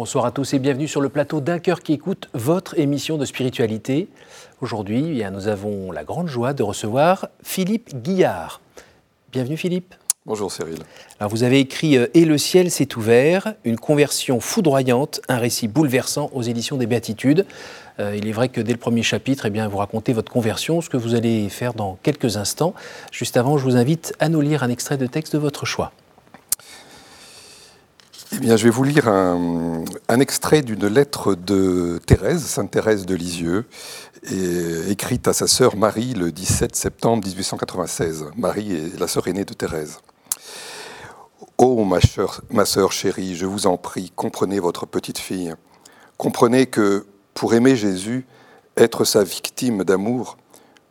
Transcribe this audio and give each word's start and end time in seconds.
Bonsoir 0.00 0.24
à 0.24 0.30
tous 0.30 0.54
et 0.54 0.58
bienvenue 0.58 0.88
sur 0.88 1.02
le 1.02 1.10
plateau 1.10 1.42
d'un 1.42 1.58
cœur 1.58 1.82
qui 1.82 1.92
écoute 1.92 2.30
votre 2.32 2.78
émission 2.78 3.18
de 3.18 3.26
spiritualité. 3.26 4.08
Aujourd'hui, 4.62 5.20
eh 5.20 5.30
nous 5.30 5.46
avons 5.46 5.92
la 5.92 6.04
grande 6.04 6.26
joie 6.26 6.54
de 6.54 6.62
recevoir 6.62 7.28
Philippe 7.42 7.94
Guillard. 8.00 8.62
Bienvenue 9.30 9.58
Philippe. 9.58 9.94
Bonjour 10.24 10.50
Cyril. 10.50 10.78
Alors 11.18 11.30
vous 11.30 11.42
avez 11.42 11.60
écrit 11.60 11.98
euh, 11.98 12.06
Et 12.14 12.24
le 12.24 12.38
ciel 12.38 12.70
s'est 12.70 12.96
ouvert, 12.96 13.52
une 13.64 13.78
conversion 13.78 14.40
foudroyante, 14.40 15.20
un 15.28 15.36
récit 15.36 15.68
bouleversant 15.68 16.30
aux 16.32 16.40
éditions 16.40 16.78
des 16.78 16.86
Béatitudes. 16.86 17.44
Euh, 17.98 18.16
il 18.16 18.26
est 18.26 18.32
vrai 18.32 18.48
que 18.48 18.62
dès 18.62 18.72
le 18.72 18.78
premier 18.78 19.02
chapitre, 19.02 19.44
eh 19.44 19.50
bien, 19.50 19.68
vous 19.68 19.76
racontez 19.76 20.14
votre 20.14 20.32
conversion, 20.32 20.80
ce 20.80 20.88
que 20.88 20.96
vous 20.96 21.14
allez 21.14 21.50
faire 21.50 21.74
dans 21.74 21.98
quelques 22.02 22.38
instants. 22.38 22.72
Juste 23.12 23.36
avant, 23.36 23.58
je 23.58 23.64
vous 23.64 23.76
invite 23.76 24.14
à 24.18 24.30
nous 24.30 24.40
lire 24.40 24.62
un 24.62 24.70
extrait 24.70 24.96
de 24.96 25.06
texte 25.06 25.34
de 25.34 25.38
votre 25.38 25.66
choix. 25.66 25.92
Eh 28.32 28.38
bien, 28.38 28.56
je 28.56 28.62
vais 28.62 28.70
vous 28.70 28.84
lire 28.84 29.08
un, 29.08 29.84
extrait 30.20 30.62
d'une 30.62 30.86
lettre 30.86 31.34
de 31.34 32.00
Thérèse, 32.06 32.44
Sainte 32.44 32.70
Thérèse 32.70 33.04
de 33.04 33.16
Lisieux, 33.16 33.66
écrite 34.88 35.26
à 35.26 35.32
sa 35.32 35.48
sœur 35.48 35.74
Marie 35.74 36.14
le 36.14 36.30
17 36.30 36.76
septembre 36.76 37.26
1896. 37.26 38.26
Marie 38.36 38.72
est 38.72 39.00
la 39.00 39.08
sœur 39.08 39.26
aînée 39.26 39.44
de 39.44 39.52
Thérèse. 39.52 39.98
Ma, 41.58 41.98
ma 42.50 42.64
sœur 42.66 42.92
chérie, 42.92 43.34
je 43.34 43.46
vous 43.46 43.66
en 43.66 43.76
prie, 43.76 44.12
comprenez 44.14 44.60
votre 44.60 44.86
petite 44.86 45.18
fille. 45.18 45.54
Comprenez 46.16 46.66
que 46.66 47.06
pour 47.34 47.54
aimer 47.54 47.74
Jésus, 47.74 48.26
être 48.76 49.04
sa 49.04 49.24
victime 49.24 49.82
d'amour, 49.82 50.36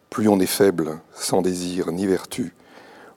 plus 0.10 0.28
on 0.28 0.42
est 0.42 0.46
faible, 0.46 1.00
sans 1.16 1.42
désir 1.42 1.94
ni 1.94 2.06
vertu, 2.06 2.54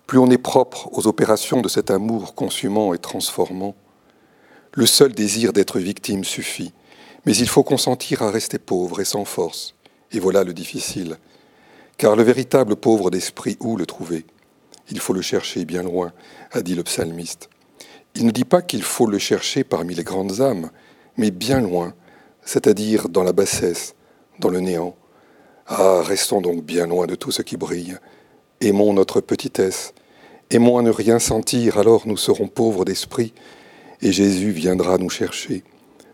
plus 0.06 0.18
on 0.18 0.30
est 0.30 0.38
propre 0.38 0.88
aux 0.92 1.08
opérations 1.08 1.60
de 1.60 1.68
cet 1.68 1.90
amour 1.90 2.36
consumant 2.36 2.94
et 2.94 2.98
transformant, 2.98 3.74
le 4.74 4.86
seul 4.86 5.12
désir 5.12 5.52
d'être 5.52 5.78
victime 5.78 6.24
suffit, 6.24 6.72
mais 7.26 7.36
il 7.36 7.48
faut 7.48 7.62
consentir 7.62 8.22
à 8.22 8.30
rester 8.30 8.58
pauvre 8.58 9.00
et 9.00 9.04
sans 9.04 9.26
force. 9.26 9.74
Et 10.12 10.18
voilà 10.18 10.44
le 10.44 10.54
difficile. 10.54 11.18
Car 11.98 12.16
le 12.16 12.22
véritable 12.22 12.76
pauvre 12.76 13.10
d'esprit, 13.10 13.58
où 13.60 13.76
le 13.76 13.84
trouver? 13.84 14.24
Il 14.90 14.98
faut 14.98 15.12
le 15.12 15.20
chercher 15.20 15.66
bien 15.66 15.82
loin, 15.82 16.12
a 16.52 16.62
dit 16.62 16.74
le 16.74 16.82
psalmiste. 16.84 17.50
Il 18.14 18.24
ne 18.24 18.30
dit 18.30 18.44
pas 18.44 18.62
qu'il 18.62 18.82
faut 18.82 19.06
le 19.06 19.18
chercher 19.18 19.62
parmi 19.62 19.94
les 19.94 20.04
grandes 20.04 20.40
âmes, 20.40 20.70
mais 21.18 21.30
bien 21.30 21.60
loin, 21.60 21.92
c'est-à-dire 22.42 23.10
dans 23.10 23.24
la 23.24 23.32
bassesse, 23.32 23.94
dans 24.38 24.48
le 24.48 24.60
néant. 24.60 24.96
Ah, 25.66 26.00
restons 26.02 26.40
donc 26.40 26.64
bien 26.64 26.86
loin 26.86 27.06
de 27.06 27.14
tout 27.14 27.30
ce 27.30 27.42
qui 27.42 27.58
brille. 27.58 27.98
Aimons 28.62 28.94
notre 28.94 29.20
petitesse. 29.20 29.92
Aimons 30.50 30.78
à 30.78 30.82
ne 30.82 30.90
rien 30.90 31.18
sentir, 31.18 31.76
alors 31.76 32.06
nous 32.06 32.16
serons 32.16 32.48
pauvres 32.48 32.86
d'esprit 32.86 33.34
et 34.02 34.12
Jésus 34.12 34.50
viendra 34.50 34.98
nous 34.98 35.08
chercher. 35.08 35.62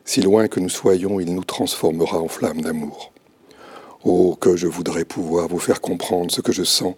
Si 0.04 0.20
loin 0.20 0.46
que 0.48 0.60
nous 0.60 0.68
soyons, 0.68 1.20
il 1.20 1.34
nous 1.34 1.44
transformera 1.44 2.18
en 2.18 2.28
flammes 2.28 2.60
d'amour. 2.60 3.12
Oh, 4.04 4.36
que 4.40 4.56
je 4.56 4.66
voudrais 4.66 5.04
pouvoir 5.04 5.48
vous 5.48 5.58
faire 5.58 5.80
comprendre 5.80 6.30
ce 6.30 6.40
que 6.40 6.52
je 6.52 6.62
sens. 6.62 6.94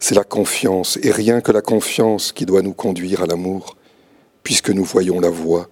C'est 0.00 0.14
la 0.14 0.24
confiance, 0.24 0.98
et 1.02 1.10
rien 1.10 1.40
que 1.40 1.52
la 1.52 1.62
confiance 1.62 2.32
qui 2.32 2.44
doit 2.44 2.62
nous 2.62 2.74
conduire 2.74 3.22
à 3.22 3.26
l'amour. 3.26 3.76
Puisque 4.42 4.70
nous 4.70 4.84
voyons 4.84 5.20
la 5.20 5.30
voie, 5.30 5.68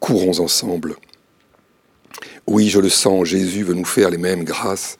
courons 0.00 0.40
ensemble. 0.40 0.96
Oui, 2.46 2.68
je 2.68 2.80
le 2.80 2.88
sens, 2.88 3.24
Jésus 3.24 3.62
veut 3.62 3.74
nous 3.74 3.84
faire 3.84 4.10
les 4.10 4.18
mêmes 4.18 4.44
grâces. 4.44 4.98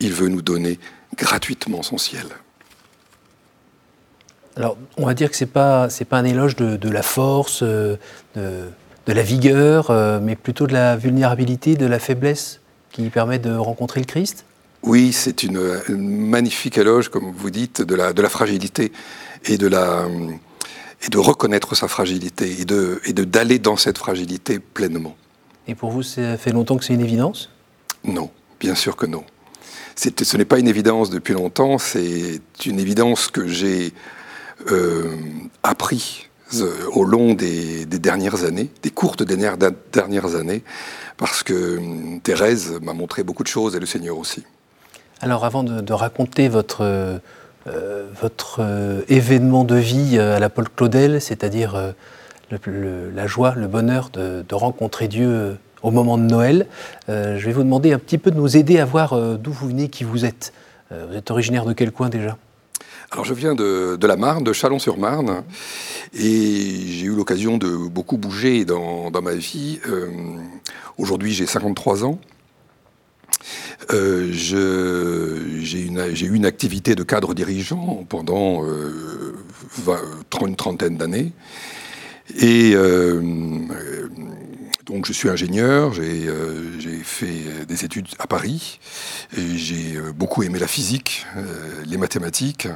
Il 0.00 0.12
veut 0.12 0.28
nous 0.28 0.42
donner 0.42 0.78
gratuitement 1.16 1.82
son 1.82 1.98
ciel. 1.98 2.26
Alors, 4.56 4.76
on 4.96 5.06
va 5.06 5.14
dire 5.14 5.30
que 5.30 5.36
ce 5.36 5.44
n'est 5.44 5.50
pas, 5.50 5.88
pas 6.08 6.18
un 6.18 6.24
éloge 6.24 6.56
de, 6.56 6.88
la 6.88 7.02
force, 7.02 7.62
euh, 7.62 7.96
de, 8.36 9.12
la 9.12 9.22
vigueur, 9.22 9.90
euh, 9.90 10.20
mais 10.22 10.36
plutôt 10.36 10.66
de 10.66 10.72
la 10.72 10.96
vulnérabilité, 10.96 11.74
de 11.74 11.86
la 11.86 11.98
faiblesse 11.98 12.60
qui 12.92 13.08
permet 13.10 13.40
de 13.40 13.54
rencontrer 13.54 14.00
le 14.00 14.06
Christ 14.06 14.44
Oui, 14.84 15.12
c'est 15.12 15.42
une, 15.42 15.80
magnifique 15.88 16.78
éloge, 16.78 17.08
comme 17.08 17.32
vous 17.36 17.50
dites, 17.50 17.82
de 17.82 17.94
la, 17.96 18.12
de 18.12 18.22
la 18.22 18.28
fragilité 18.28 18.92
et 19.46 19.58
de, 19.58 19.66
la, 19.66 20.06
et 21.04 21.08
de 21.08 21.18
reconnaître 21.18 21.74
sa 21.74 21.88
fragilité 21.88 22.60
et 22.60 22.64
de, 22.64 23.00
et 23.04 23.12
de 23.12 23.24
d'aller 23.24 23.58
dans 23.58 23.76
cette 23.76 23.98
fragilité 23.98 24.60
pleinement. 24.60 25.16
Et 25.66 25.74
pour 25.74 25.90
vous, 25.90 26.04
ça 26.04 26.36
fait 26.36 26.52
longtemps 26.52 26.76
que 26.76 26.84
c'est 26.84 26.94
une 26.94 27.00
évidence? 27.00 27.50
Non, 28.04 28.30
bien 28.60 28.76
sûr 28.76 28.94
que 28.94 29.06
non. 29.06 29.24
ce 29.96 30.36
n'est 30.36 30.44
pas 30.44 30.60
une 30.60 30.68
évidence 30.68 31.10
depuis 31.10 31.34
longtemps, 31.34 31.78
c'est 31.78 32.40
une 32.64 32.78
évidence 32.78 33.28
que 33.28 33.48
j'ai 33.48 33.92
appris 35.62 36.28
euh, 36.60 36.86
au 36.92 37.04
long 37.04 37.34
des, 37.34 37.86
dernières 37.86 38.44
années, 38.44 38.68
des 38.82 38.90
courtes 38.90 39.22
dernières, 39.22 39.56
dernières 39.92 40.36
années, 40.36 40.62
parce 41.16 41.42
que 41.42 41.78
hum, 41.78 42.20
Thérèse 42.22 42.78
m'a 42.82 42.92
montré 42.92 43.22
beaucoup 43.22 43.42
de 43.42 43.48
choses 43.48 43.74
et 43.74 43.80
le 43.80 43.86
Seigneur 43.86 44.18
aussi. 44.18 44.44
Alors 45.20 45.44
avant 45.44 45.64
de, 45.64 45.92
raconter 45.92 46.48
votre, 46.48 46.82
euh, 46.82 47.18
votre 48.20 48.60
événement 49.08 49.64
de 49.64 49.76
vie 49.76 50.18
à 50.18 50.38
la 50.38 50.50
Paul 50.50 50.68
Claudel, 50.68 51.20
c'est-à-dire 51.20 51.94
la 52.50 53.26
joie, 53.26 53.54
le 53.56 53.66
bonheur 53.66 54.10
de, 54.10 54.54
rencontrer 54.54 55.08
Dieu 55.08 55.56
au 55.82 55.90
moment 55.90 56.18
de 56.18 56.24
Noël, 56.24 56.66
je 57.08 57.44
vais 57.44 57.52
vous 57.52 57.62
demander 57.62 57.92
un 57.92 57.98
petit 57.98 58.18
peu 58.18 58.30
de 58.30 58.36
nous 58.36 58.56
aider 58.56 58.78
à 58.78 58.84
voir 58.84 59.18
d'où 59.38 59.50
vous 59.50 59.68
venez, 59.68 59.88
qui 59.88 60.04
vous 60.04 60.26
êtes. 60.26 60.52
vous 60.90 61.16
êtes 61.16 61.30
originaire 61.30 61.64
de 61.64 61.72
quel 61.72 61.90
coin 61.90 62.10
déjà? 62.10 62.36
Alors 63.10 63.24
je 63.24 63.34
viens 63.34 63.54
de, 63.54 64.06
la 64.06 64.16
Marne, 64.16 64.44
de 64.44 64.52
Chalon-sur-Marne, 64.52 65.44
et 66.14 66.86
j'ai 66.88 67.06
eu 67.06 67.14
l'occasion 67.14 67.58
de 67.58 67.68
beaucoup 67.68 68.16
bouger 68.16 68.64
dans, 68.64 69.10
ma 69.22 69.34
vie. 69.34 69.80
Euh, 69.88 70.10
aujourd'hui 70.98 71.32
j'ai 71.32 71.46
53 71.46 72.04
ans. 72.04 72.18
Euh, 73.92 74.30
j'ai 74.32 75.78
eu 76.26 76.34
une 76.34 76.46
activité 76.46 76.94
de 76.94 77.02
cadre 77.02 77.34
dirigeant 77.34 78.04
pendant 78.08 78.64
euh, 78.64 79.36
une 80.46 80.56
trentaine 80.56 80.96
d'années. 80.96 81.32
Et 82.40 82.74
donc 84.86 85.06
je 85.06 85.12
suis 85.12 85.28
ingénieur, 85.28 85.92
euh, 85.98 86.78
j'ai 86.78 86.98
fait 86.98 87.64
des 87.66 87.84
études 87.84 88.08
à 88.18 88.26
Paris, 88.26 88.78
et 89.36 89.56
j'ai 89.56 89.96
euh, 89.96 90.12
beaucoup 90.12 90.42
aimé 90.42 90.58
la 90.58 90.66
physique, 90.66 91.26
euh, 91.36 91.82
les 91.86 91.96
mathématiques, 91.96 92.68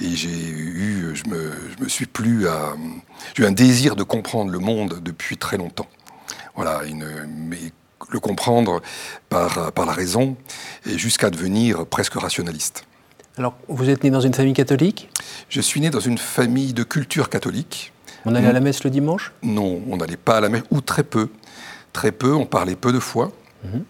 et 0.00 0.14
j'ai 0.14 0.28
eu, 0.28 1.12
je 1.14 1.28
me, 1.28 1.52
je 1.76 1.84
me 1.84 1.88
suis 1.88 2.06
plus 2.06 2.48
à, 2.48 2.74
j'ai 3.34 3.44
eu 3.44 3.46
un 3.46 3.52
désir 3.52 3.96
de 3.96 4.02
comprendre 4.02 4.50
le 4.50 4.58
monde 4.58 5.00
depuis 5.02 5.36
très 5.36 5.56
longtemps. 5.56 5.88
Voilà, 6.54 6.84
une, 6.84 7.06
mais 7.48 7.72
le 8.10 8.20
comprendre 8.20 8.82
par, 9.28 9.72
par 9.72 9.86
la 9.86 9.92
raison, 9.92 10.36
et 10.86 10.98
jusqu'à 10.98 11.30
devenir 11.30 11.86
presque 11.86 12.14
rationaliste. 12.14 12.84
Alors, 13.38 13.56
vous 13.68 13.88
êtes 13.88 14.04
né 14.04 14.10
dans 14.10 14.20
une 14.20 14.34
famille 14.34 14.52
catholique? 14.52 15.08
Je 15.48 15.60
suis 15.60 15.80
né 15.80 15.88
dans 15.88 16.00
une 16.00 16.18
famille 16.18 16.74
de 16.74 16.82
culture 16.82 17.30
catholique. 17.30 17.91
On 18.24 18.34
allait 18.34 18.48
à 18.48 18.52
la 18.52 18.60
messe 18.60 18.84
le 18.84 18.90
dimanche 18.90 19.32
Non, 19.42 19.80
on 19.88 19.96
n'allait 19.96 20.16
pas 20.16 20.36
à 20.36 20.40
la 20.40 20.48
messe, 20.48 20.62
ou 20.70 20.80
très 20.80 21.02
peu 21.02 21.28
très 21.92 22.12
peu, 22.12 22.34
on 22.34 22.46
parlait 22.46 22.76
peu 22.76 22.92
de 22.92 22.98
foi. 22.98 23.32
Mhm. 23.64 23.84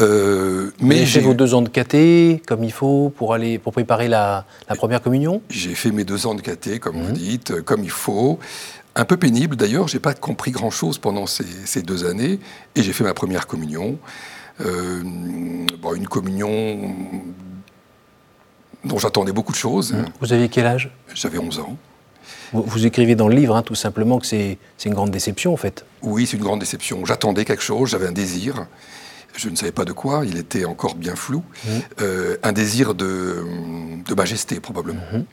Euh, 0.00 0.72
mais 0.80 1.06
j'ai 1.06 1.20
fait 1.20 1.26
vos 1.26 1.34
deux 1.34 1.54
ans 1.54 1.62
de 1.62 1.68
caté 1.68 2.42
comme 2.48 2.64
il 2.64 2.72
faut 2.72 3.12
pour 3.16 3.32
aller 3.32 3.60
pour 3.60 3.72
préparer 3.72 4.08
la, 4.08 4.44
première 4.76 5.00
communion. 5.00 5.40
J'ai 5.50 5.76
fait 5.76 5.92
mes 5.92 6.04
deux 6.04 6.26
ans 6.26 6.34
de 6.34 6.40
caté, 6.40 6.80
comme 6.80 6.96
vous 7.00 7.08
mhm. 7.08 7.12
dites, 7.12 7.50
euh, 7.52 7.62
comme 7.62 7.84
il 7.84 7.90
faut. 7.90 8.38
Un 8.96 9.04
peu 9.04 9.16
pénible 9.16 9.56
d'ailleurs, 9.56 9.88
j'ai 9.88 9.98
pas 9.98 10.14
compris 10.14 10.52
grand 10.52 10.70
chose 10.70 10.98
pendant 10.98 11.26
ces, 11.26 11.82
deux 11.82 12.04
années, 12.04 12.38
et 12.76 12.82
j'ai 12.82 12.92
fait 12.92 13.02
ma 13.02 13.14
première 13.14 13.48
communion. 13.48 13.98
Euh, 14.60 15.02
bon, 15.80 15.94
une 15.94 16.06
communion 16.06 16.94
dont 18.84 18.98
j'attendais 18.98 19.32
beaucoup 19.32 19.50
de 19.50 19.56
choses. 19.56 19.96
Vous 20.20 20.32
aviez 20.32 20.48
quel 20.48 20.66
âge? 20.66 20.92
J'avais 21.12 21.38
11 21.38 21.58
ans. 21.58 21.76
Vous, 22.52 22.86
écrivez 22.86 23.14
dans 23.14 23.28
le 23.28 23.34
livre, 23.34 23.56
hein, 23.56 23.62
tout 23.62 23.74
simplement, 23.74 24.18
que 24.18 24.26
c'est 24.26 24.58
une 24.84 24.94
grande 24.94 25.10
déception, 25.10 25.52
en 25.52 25.56
fait. 25.56 25.84
Oui, 26.02 26.26
c'est 26.26 26.36
une 26.36 26.42
grande 26.42 26.60
déception. 26.60 27.04
J'attendais 27.04 27.44
quelque 27.44 27.62
chose, 27.62 27.90
j'avais 27.90 28.06
un 28.06 28.12
désir. 28.12 28.66
Je 29.36 29.48
ne 29.48 29.56
savais 29.56 29.72
pas 29.72 29.84
de 29.84 29.92
quoi, 29.92 30.22
il 30.24 30.38
était 30.38 30.64
encore 30.64 30.94
bien 30.94 31.16
flou. 31.16 31.42
Mmh. 31.64 31.68
Euh, 32.02 32.36
un 32.42 32.52
désir 32.52 32.94
de, 32.94 33.44
majesté, 34.16 34.60
probablement. 34.60 35.02
Mmh. 35.12 35.24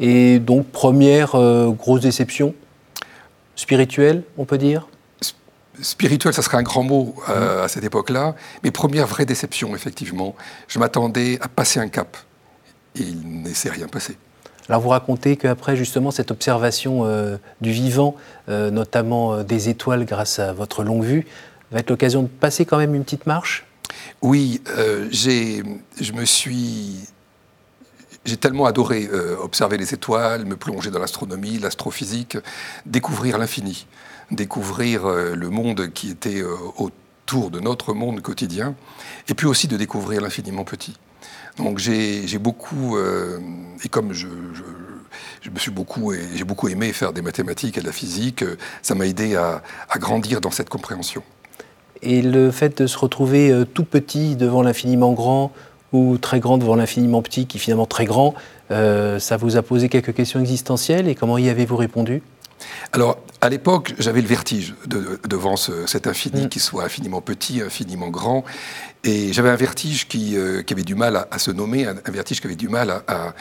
Et 0.00 0.38
donc, 0.38 0.68
première 0.68 1.34
euh, 1.34 1.70
grosse 1.70 2.00
déception? 2.00 2.54
Spirituelle, 3.56 4.22
on 4.38 4.44
peut 4.44 4.58
dire? 4.58 4.88
Spirituelle, 5.82 6.32
ça 6.32 6.42
serait 6.42 6.56
un 6.56 6.62
grand 6.62 6.84
mot 6.84 7.16
euh, 7.28 7.60
mmh. 7.60 7.64
à 7.64 7.68
cette 7.68 7.84
époque-là, 7.84 8.36
mais 8.62 8.70
première 8.70 9.08
vraie 9.08 9.26
déception, 9.26 9.74
effectivement. 9.74 10.36
Je 10.68 10.78
m'attendais 10.78 11.38
à 11.40 11.48
passer 11.48 11.80
un 11.80 11.88
cap, 11.88 12.16
et 12.94 13.02
il 13.02 13.42
ne 13.42 13.52
s'est 13.52 13.70
rien 13.70 13.88
passé. 13.88 14.16
Alors 14.68 14.80
vous 14.80 14.88
racontez 14.88 15.36
qu'après 15.36 15.76
justement 15.76 16.10
cette 16.10 16.30
observation 16.30 17.04
euh, 17.04 17.36
du 17.60 17.70
vivant, 17.70 18.16
euh, 18.48 18.70
notamment 18.70 19.34
euh, 19.34 19.42
des 19.42 19.68
étoiles 19.68 20.06
grâce 20.06 20.38
à 20.38 20.52
votre 20.52 20.84
longue 20.84 21.04
vue, 21.04 21.26
va 21.70 21.80
être 21.80 21.90
l'occasion 21.90 22.22
de 22.22 22.28
passer 22.28 22.64
quand 22.64 22.78
même 22.78 22.94
une 22.94 23.04
petite 23.04 23.26
marche? 23.26 23.66
Oui, 24.22 24.62
je 24.66 26.12
me 26.12 26.24
suis... 26.24 27.06
j'ai 28.24 28.36
tellement 28.36 28.64
adoré 28.64 29.08
observer 29.42 29.76
les 29.76 29.92
étoiles, 29.92 30.46
me 30.46 30.56
plonger 30.56 30.90
dans 30.90 30.98
l'astronomie, 30.98 31.58
l'astrophysique, 31.58 32.38
découvrir 32.86 33.38
l'infini, 33.38 33.86
découvrir 34.30 35.06
le 35.06 35.50
monde 35.50 35.92
qui 35.92 36.10
était 36.10 36.42
autour 36.76 37.50
de 37.50 37.60
notre 37.60 37.92
monde 37.92 38.20
quotidien, 38.20 38.74
et 39.28 39.34
puis 39.34 39.46
aussi 39.46 39.68
de 39.68 39.76
découvrir 39.76 40.20
l'infiniment 40.20 40.64
petit. 40.64 40.96
Donc 41.56 41.78
j'ai 41.78 42.38
beaucoup, 42.38 42.98
et 42.98 43.88
comme 43.88 44.12
je, 44.12 44.26
me 44.26 45.58
suis 45.58 45.70
beaucoup, 45.70 46.12
j'ai 46.34 46.44
beaucoup 46.44 46.68
aimé 46.68 46.92
faire 46.92 47.12
des 47.12 47.22
mathématiques 47.22 47.78
et 47.78 47.80
de 47.80 47.86
la 47.86 47.92
physique, 47.92 48.44
ça 48.82 48.94
m'a 48.94 49.06
aidé 49.06 49.36
à, 49.36 49.62
grandir 49.98 50.40
dans 50.40 50.50
cette 50.50 50.68
compréhension. 50.68 51.22
Et 52.02 52.22
le 52.22 52.50
fait 52.50 52.82
de 52.82 52.86
se 52.86 52.98
retrouver 52.98 53.64
tout 53.72 53.84
petit 53.84 54.36
devant 54.36 54.62
l'infiniment 54.62 55.12
grand, 55.12 55.52
ou 55.94 56.18
très 56.18 56.40
grand 56.40 56.58
devant 56.58 56.74
l'infiniment 56.74 57.22
petit, 57.22 57.46
qui 57.46 57.56
est 57.56 57.60
finalement 57.60 57.86
très 57.86 58.04
grand, 58.04 58.34
euh, 58.70 59.18
ça 59.18 59.36
vous 59.36 59.56
a 59.56 59.62
posé 59.62 59.88
quelques 59.88 60.12
questions 60.12 60.40
existentielles 60.40 61.08
et 61.08 61.14
comment 61.14 61.38
y 61.38 61.48
avez-vous 61.48 61.76
répondu? 61.76 62.22
Alors, 62.92 63.18
à 63.40 63.48
l'époque, 63.48 63.94
j'avais 63.98 64.20
le 64.20 64.28
vertige 64.28 64.74
devant 64.86 65.56
cet 65.56 66.06
infini, 66.06 66.46
mm. 66.46 66.48
qui 66.48 66.60
soit 66.60 66.84
infiniment 66.84 67.20
petit, 67.20 67.60
infiniment 67.60 68.08
grand. 68.08 68.44
Et 69.02 69.32
j'avais 69.32 69.50
un 69.50 69.56
vertige 69.56 70.08
qui, 70.08 70.36
euh, 70.36 70.62
avait 70.70 70.82
du 70.82 70.94
mal 70.94 71.26
à, 71.30 71.38
se 71.38 71.50
nommer, 71.50 71.86
un, 71.86 71.94
vertige 72.10 72.40
qui 72.40 72.46
avait 72.46 72.56
du 72.56 72.68
mal 72.68 73.02
à, 73.06 73.34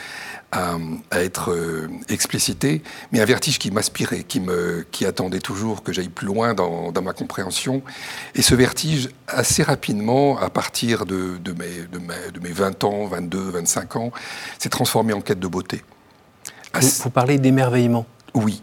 à, 0.52 0.78
être 1.22 1.52
euh, 1.52 1.88
explicité, 2.10 2.84
mais 3.12 3.22
un 3.22 3.26
vertige 3.26 3.60
qui 3.60 3.72
m'aspirait, 3.72 4.24
qui, 4.24 4.40
me, 4.40 4.86
qui 4.92 5.06
attendait 5.06 5.40
toujours 5.40 5.84
que 5.84 5.94
j'aille 5.94 6.10
plus 6.10 6.28
loin 6.28 6.54
dans, 6.54 6.92
dans, 6.92 7.02
ma 7.02 7.14
compréhension. 7.14 7.82
Et 8.36 8.42
ce 8.42 8.56
vertige, 8.56 9.10
assez 9.28 9.64
rapidement, 9.64 10.38
à 10.38 10.50
partir 10.50 11.06
de, 11.06 11.38
de, 11.38 11.54
mes, 11.54 11.88
de, 11.92 12.00
mes, 12.00 12.32
de 12.34 12.40
mes 12.40 12.52
20 12.52 12.84
ans, 12.84 13.06
22, 13.06 13.52
25 13.52 13.96
ans, 13.96 14.12
s'est 14.60 14.70
transformé 14.70 15.14
en 15.14 15.22
quête 15.22 15.40
de 15.40 15.48
beauté. 15.48 15.82
Vous, 16.74 16.88
vous 17.04 17.10
parlez 17.10 17.38
d'émerveillement? 17.38 18.06
Oui. 18.34 18.62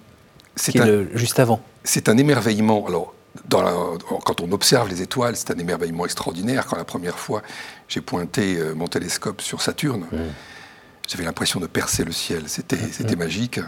C'est 0.57 0.79
un, 0.81 1.07
juste 1.15 1.39
avant. 1.39 1.61
C'est 1.85 2.09
un 2.09 2.17
émerveillement. 2.17 2.87
Alors, 2.87 3.15
dans 3.49 3.97
quand 4.25 4.41
on 4.41 4.51
observe 4.53 4.89
les 4.89 5.03
étoiles, 5.03 5.37
c'est 5.37 5.51
un 5.51 5.59
émerveillement 5.59 6.05
extraordinaire. 6.05 6.67
Quand 6.67 6.77
la 6.77 6.85
première 6.85 7.19
fois 7.19 7.43
j'ai 7.89 8.01
pointé 8.01 8.57
euh, 8.57 8.75
mon 8.75 8.89
télescope 8.89 9.41
sur 9.41 9.63
Saturne, 9.63 10.07
mmh 10.13 10.17
j'avais 11.11 11.25
l'impression 11.25 11.59
de 11.59 11.67
percer 11.67 12.05
le 12.05 12.13
ciel. 12.13 12.45
C'était, 12.47 12.77
mm, 12.77 12.93
c'était 12.93 13.17
mm. 13.17 13.19
magique. 13.19 13.61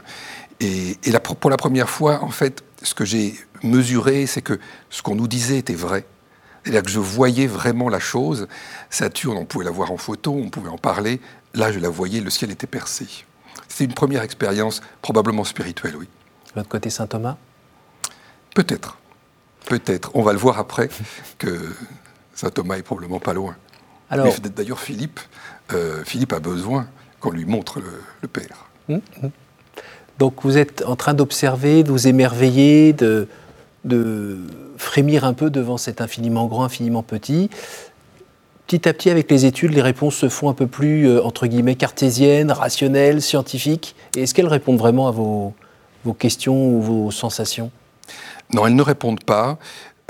Et, 0.61 0.97
et 1.05 1.13
pour 1.41 1.51
la 1.51 1.57
première 1.57 1.91
fois, 1.91 2.23
en 2.23 2.31
fait, 2.31 2.63
ce 2.83 2.95
que 2.95 3.05
j'ai 3.05 3.35
mesuré, 3.63 4.27
c'est 4.27 4.43
que 4.43 4.59
ce 4.91 5.03
qu'on 5.03 5.17
nous 5.17 5.27
disait 5.27 5.59
était 5.59 5.75
vrai. 5.75 6.05
C'est-à-dire 6.63 6.85
que 6.85 6.91
je 6.91 7.01
voyais 7.01 7.49
vraiment 7.49 7.89
la 7.89 7.99
chose. 7.99 8.47
Saturne, 8.91 9.37
on 9.37 9.45
pouvait 9.45 9.65
la 9.65 9.73
voir 9.73 9.91
en 9.91 9.97
photo, 9.97 10.33
on 10.33 10.51
pouvait 10.51 10.69
en 10.69 10.79
parler. 10.79 11.21
Là, 11.55 11.73
je 11.73 11.81
la 11.81 11.89
voyais, 11.89 12.21
le 12.21 12.31
ciel 12.31 12.53
était 12.53 12.69
percé. 12.69 13.07
C'était 13.67 13.85
une 13.85 13.95
première 13.95 14.23
expérience, 14.23 14.81
probablement 15.01 15.43
spirituelle, 15.43 15.97
oui. 15.97 16.09
Votre 16.55 16.69
côté 16.69 16.91
Saint 16.91 17.07
Thomas? 17.07 17.37
Peut-être. 18.55 18.99
Peut-être. 19.67 20.11
On 20.15 20.23
va 20.23 20.33
le 20.33 20.39
voir 20.39 20.59
après 20.59 20.89
que 21.39 21.59
Saint 22.35 22.51
Thomas 22.51 22.77
est 22.77 22.83
probablement 22.83 23.21
pas 23.21 23.35
loin. 23.35 23.57
Alors, 24.11 24.35
d'ailleurs, 24.41 24.81
Philippe, 24.81 25.21
euh, 25.73 26.05
Philippe 26.05 26.35
a 26.35 26.41
besoin 26.41 26.87
qu'on 27.21 27.31
lui 27.31 27.47
montre 27.47 27.81
le, 27.81 28.29
Père. 28.29 28.67
Hum, 28.89 29.01
hum. 29.23 29.31
Donc 30.19 30.43
vous 30.43 30.59
êtes 30.59 30.85
en 30.87 30.97
train 30.97 31.15
d'observer, 31.15 31.83
de 31.83 31.91
vous 31.91 32.07
émerveiller, 32.07 32.93
de, 32.93 33.27
de 33.85 34.39
frémir 34.77 35.25
un 35.25 35.33
peu 35.33 35.51
devant 35.51 35.79
cet 35.79 36.01
infiniment 36.01 36.47
grand, 36.47 36.65
infiniment 36.65 37.03
petit. 37.03 37.49
Petit 38.67 38.89
à 38.89 38.93
petit, 38.93 39.11
avec 39.11 39.31
les 39.31 39.47
études, 39.47 39.73
les 39.73 39.83
réponses 39.83 40.17
se 40.17 40.29
font 40.29 40.49
un 40.49 40.55
peu 40.55 40.67
plus, 40.67 41.09
euh, 41.09 41.23
entre 41.23 41.47
guillemets, 41.47 41.75
cartésiennes, 41.75 42.53
rationnelles, 42.53 43.23
scientifiques. 43.23 43.95
Et 44.17 44.23
est-ce 44.23 44.35
qu'elles 44.35 44.47
répondent 44.47 44.79
vraiment 44.79 45.09
à 45.09 45.11
vos, 45.11 45.55
vos, 46.05 46.15
questions 46.15 46.69
ou 46.69 46.83
vos 46.83 47.11
sensations 47.11 47.71
Non, 48.53 48.67
elles 48.67 48.75
ne 48.75 48.83
répondent 48.83 49.25
pas. 49.25 49.59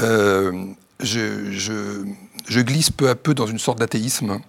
Euh, 0.01 0.67
je, 1.01 2.05
glisse 2.49 2.91
peu 2.91 3.09
à 3.09 3.15
peu 3.15 3.35
dans 3.35 3.47
une 3.47 3.59
sorte 3.59 3.79
d'athéisme 3.79 4.41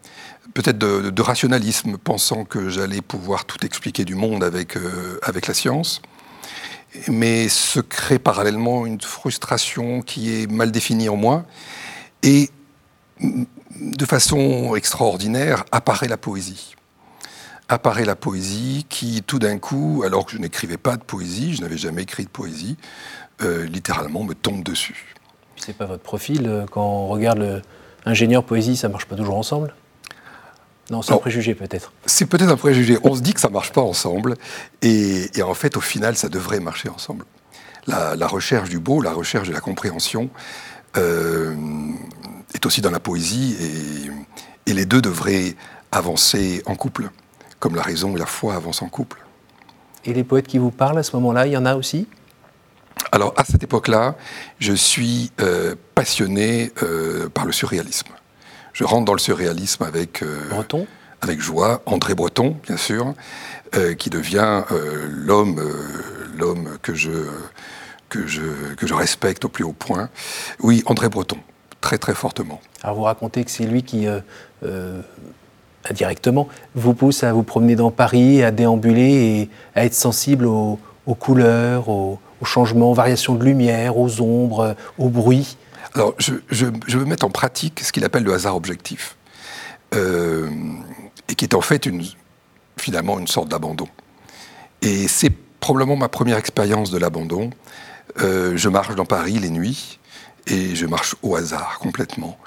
peut-être 0.54 0.78
de, 0.78 1.22
rationalisme, 1.22 1.98
pensant 1.98 2.46
que 2.46 2.70
j'allais 2.70 3.02
pouvoir 3.02 3.46
tout 3.46 3.66
expliquer 3.66 4.06
du 4.06 4.16
monde 4.16 4.44
avec, 4.44 4.78
euh, 4.78 5.20
avec 5.24 5.48
la 5.48 5.54
science. 5.54 6.02
Mais 7.08 7.50
se 7.50 7.80
crée 7.80 8.20
parallèlement 8.20 8.86
une 8.86 9.02
frustration 9.02 10.02
qui 10.02 10.34
est 10.34 10.52
mal 10.52 10.72
définie 10.72 11.10
en 11.10 11.16
moi. 11.16 11.46
Et 12.22 12.50
de 13.20 14.06
façon 14.06 14.76
extraordinaire 14.76 15.66
apparaît 15.72 16.08
la 16.08 16.18
poésie. 16.18 16.76
Apparaît 17.70 18.06
la 18.06 18.16
poésie 18.16 18.86
qui, 18.90 19.24
tout 19.24 19.40
d'un 19.40 19.58
coup, 19.58 20.04
alors 20.06 20.26
que 20.26 20.34
je 20.34 20.38
n'écrivais 20.38 20.78
pas 20.78 20.98
de 20.98 21.04
poésie, 21.04 21.56
je 21.56 21.62
n'avais 21.62 21.78
jamais 21.78 22.04
écrit 22.04 22.26
de 22.26 22.30
poésie, 22.30 22.78
euh, 23.42 23.66
littéralement 23.66 24.24
me 24.24 24.34
tombe 24.34 24.64
dessus. 24.64 25.16
C'est 25.56 25.76
pas 25.76 25.86
votre 25.86 26.04
profil. 26.04 26.46
Euh, 26.46 26.66
quand 26.70 26.86
on 26.86 27.08
regarde 27.08 27.62
l'ingénieur 28.06 28.44
poésie, 28.44 28.76
ça 28.76 28.90
marche 28.90 29.06
pas 29.06 29.16
toujours 29.16 29.38
ensemble? 29.38 29.74
Non, 30.90 31.02
c'est 31.02 31.14
un 31.14 31.18
préjugé 31.18 31.56
peut-être. 31.56 31.94
C'est 32.06 32.26
peut-être 32.26 32.50
un 32.50 32.58
préjugé. 32.58 32.98
On 33.04 33.16
se 33.16 33.22
dit 33.22 33.34
que 33.34 33.40
ça 33.40 33.48
ne 33.48 33.54
marche 33.54 33.72
pas 33.72 33.82
ensemble, 33.82 34.36
et, 34.82 35.30
en 35.42 35.54
fait, 35.54 35.78
au 35.78 35.82
final, 35.82 36.18
ça 36.18 36.28
devrait 36.28 36.60
marcher 36.60 36.90
ensemble. 36.90 37.26
La, 37.88 38.28
recherche 38.28 38.70
du 38.70 38.80
beau, 38.80 39.02
la 39.02 39.14
recherche 39.14 39.48
de 39.48 39.54
la 39.54 39.62
compréhension, 39.62 40.30
euh, 40.98 41.56
est 42.54 42.66
aussi 42.66 42.82
dans 42.82 42.92
la 42.92 43.00
poésie, 43.00 43.56
et, 44.66 44.70
et, 44.70 44.74
les 44.74 44.86
deux 44.86 45.02
devraient 45.02 45.56
avancer 45.92 46.62
en 46.66 46.76
couple, 46.76 47.10
comme 47.64 47.76
la 47.78 47.82
raison 47.82 48.14
et 48.14 48.20
la 48.20 48.26
foi 48.26 48.56
avancent 48.56 48.82
en 48.82 48.90
couple. 48.90 49.26
Et 50.04 50.12
les 50.12 50.26
poètes 50.26 50.48
qui 50.48 50.58
vous 50.58 50.70
parlent 50.70 50.98
à 50.98 51.04
ce 51.04 51.16
moment-là, 51.16 51.48
il 51.48 51.54
y 51.54 51.56
en 51.56 51.66
a 51.66 51.78
aussi? 51.78 52.10
Alors, 53.14 53.34
à 53.38 53.46
cette 53.46 53.64
époque-là, 53.64 54.16
je 54.60 54.74
suis 54.74 55.32
euh, 55.40 55.74
passionné 55.96 56.74
euh, 56.84 57.30
par 57.30 57.46
le 57.46 57.54
surréalisme 57.54 58.10
je 58.74 58.84
rentre 58.84 59.06
dans 59.06 59.14
le 59.14 59.20
surréalisme 59.20 59.84
avec, 59.84 60.24
euh, 60.24 60.50
Breton? 60.50 60.88
avec 61.22 61.40
joie, 61.40 61.84
André 61.86 62.16
Breton, 62.16 62.58
bien 62.64 62.76
sûr, 62.76 63.14
euh, 63.76 63.94
qui 63.94 64.10
devient 64.10 64.64
l'homme, 65.08 65.62
l'homme 66.36 66.80
que 66.82 66.96
je, 66.96 67.12
que, 68.10 68.26
je, 68.26 68.74
que 68.76 68.88
je 68.88 68.96
respecte 68.96 69.46
au 69.46 69.50
plus 69.50 69.64
haut 69.64 69.74
point. 69.74 70.10
Oui, 70.60 70.82
André 70.88 71.08
Breton, 71.08 71.38
très 71.82 72.00
très 72.00 72.16
fortement. 72.16 72.60
Alors 72.82 72.96
vous 72.96 73.04
racontez 73.04 73.44
que 73.46 73.52
c'est 73.52 73.68
lui 73.68 73.84
qui, 73.84 74.08
indirectement, 75.90 76.48
vous 76.76 76.94
pousse 76.94 77.24
à 77.24 77.34
vous 77.34 77.44
promener 77.44 77.76
dans 77.76 77.92
Paris, 77.92 78.44
à 78.44 78.52
déambuler 78.52 79.14
et 79.14 79.50
à 79.76 79.86
être 79.86 79.94
sensible 79.94 80.46
aux, 80.46 80.80
couleurs, 81.20 81.90
aux, 81.90 82.20
changements, 82.44 82.92
aux 82.92 82.94
variations 82.94 83.36
de 83.36 83.44
lumière, 83.44 83.98
aux 83.98 84.22
ombres, 84.22 84.76
aux 84.98 85.10
bruits. 85.10 85.58
Alors, 85.96 86.14
je, 86.18 86.34
veux 86.58 87.06
mettre 87.06 87.26
en 87.26 87.30
pratique 87.30 87.82
ce 87.82 87.92
qu'il 87.92 88.04
appelle 88.04 88.24
le 88.24 88.34
hasard 88.34 88.56
objectif, 88.56 89.16
euh, 89.94 90.50
et 91.30 91.36
qui 91.36 91.46
est 91.46 91.54
en 91.54 91.62
fait 91.62 91.86
une, 91.86 92.04
finalement 92.78 93.20
une 93.20 93.28
sorte 93.28 93.50
d'abandon. 93.50 93.88
Et 94.82 95.08
c'est 95.08 95.32
probablement 95.60 95.96
ma 95.96 96.10
première 96.10 96.38
expérience 96.38 96.92
de 96.92 96.98
l'abandon. 96.98 97.52
Euh, 98.20 98.54
je 98.56 98.70
marche 98.70 98.96
dans 98.96 99.06
Paris 99.06 99.40
les 99.40 99.50
nuits, 99.50 100.00
et 100.48 100.76
je 100.76 100.86
marche 100.86 101.16
au 101.22 101.36
hasard 101.36 101.80
complètement. 101.80 102.38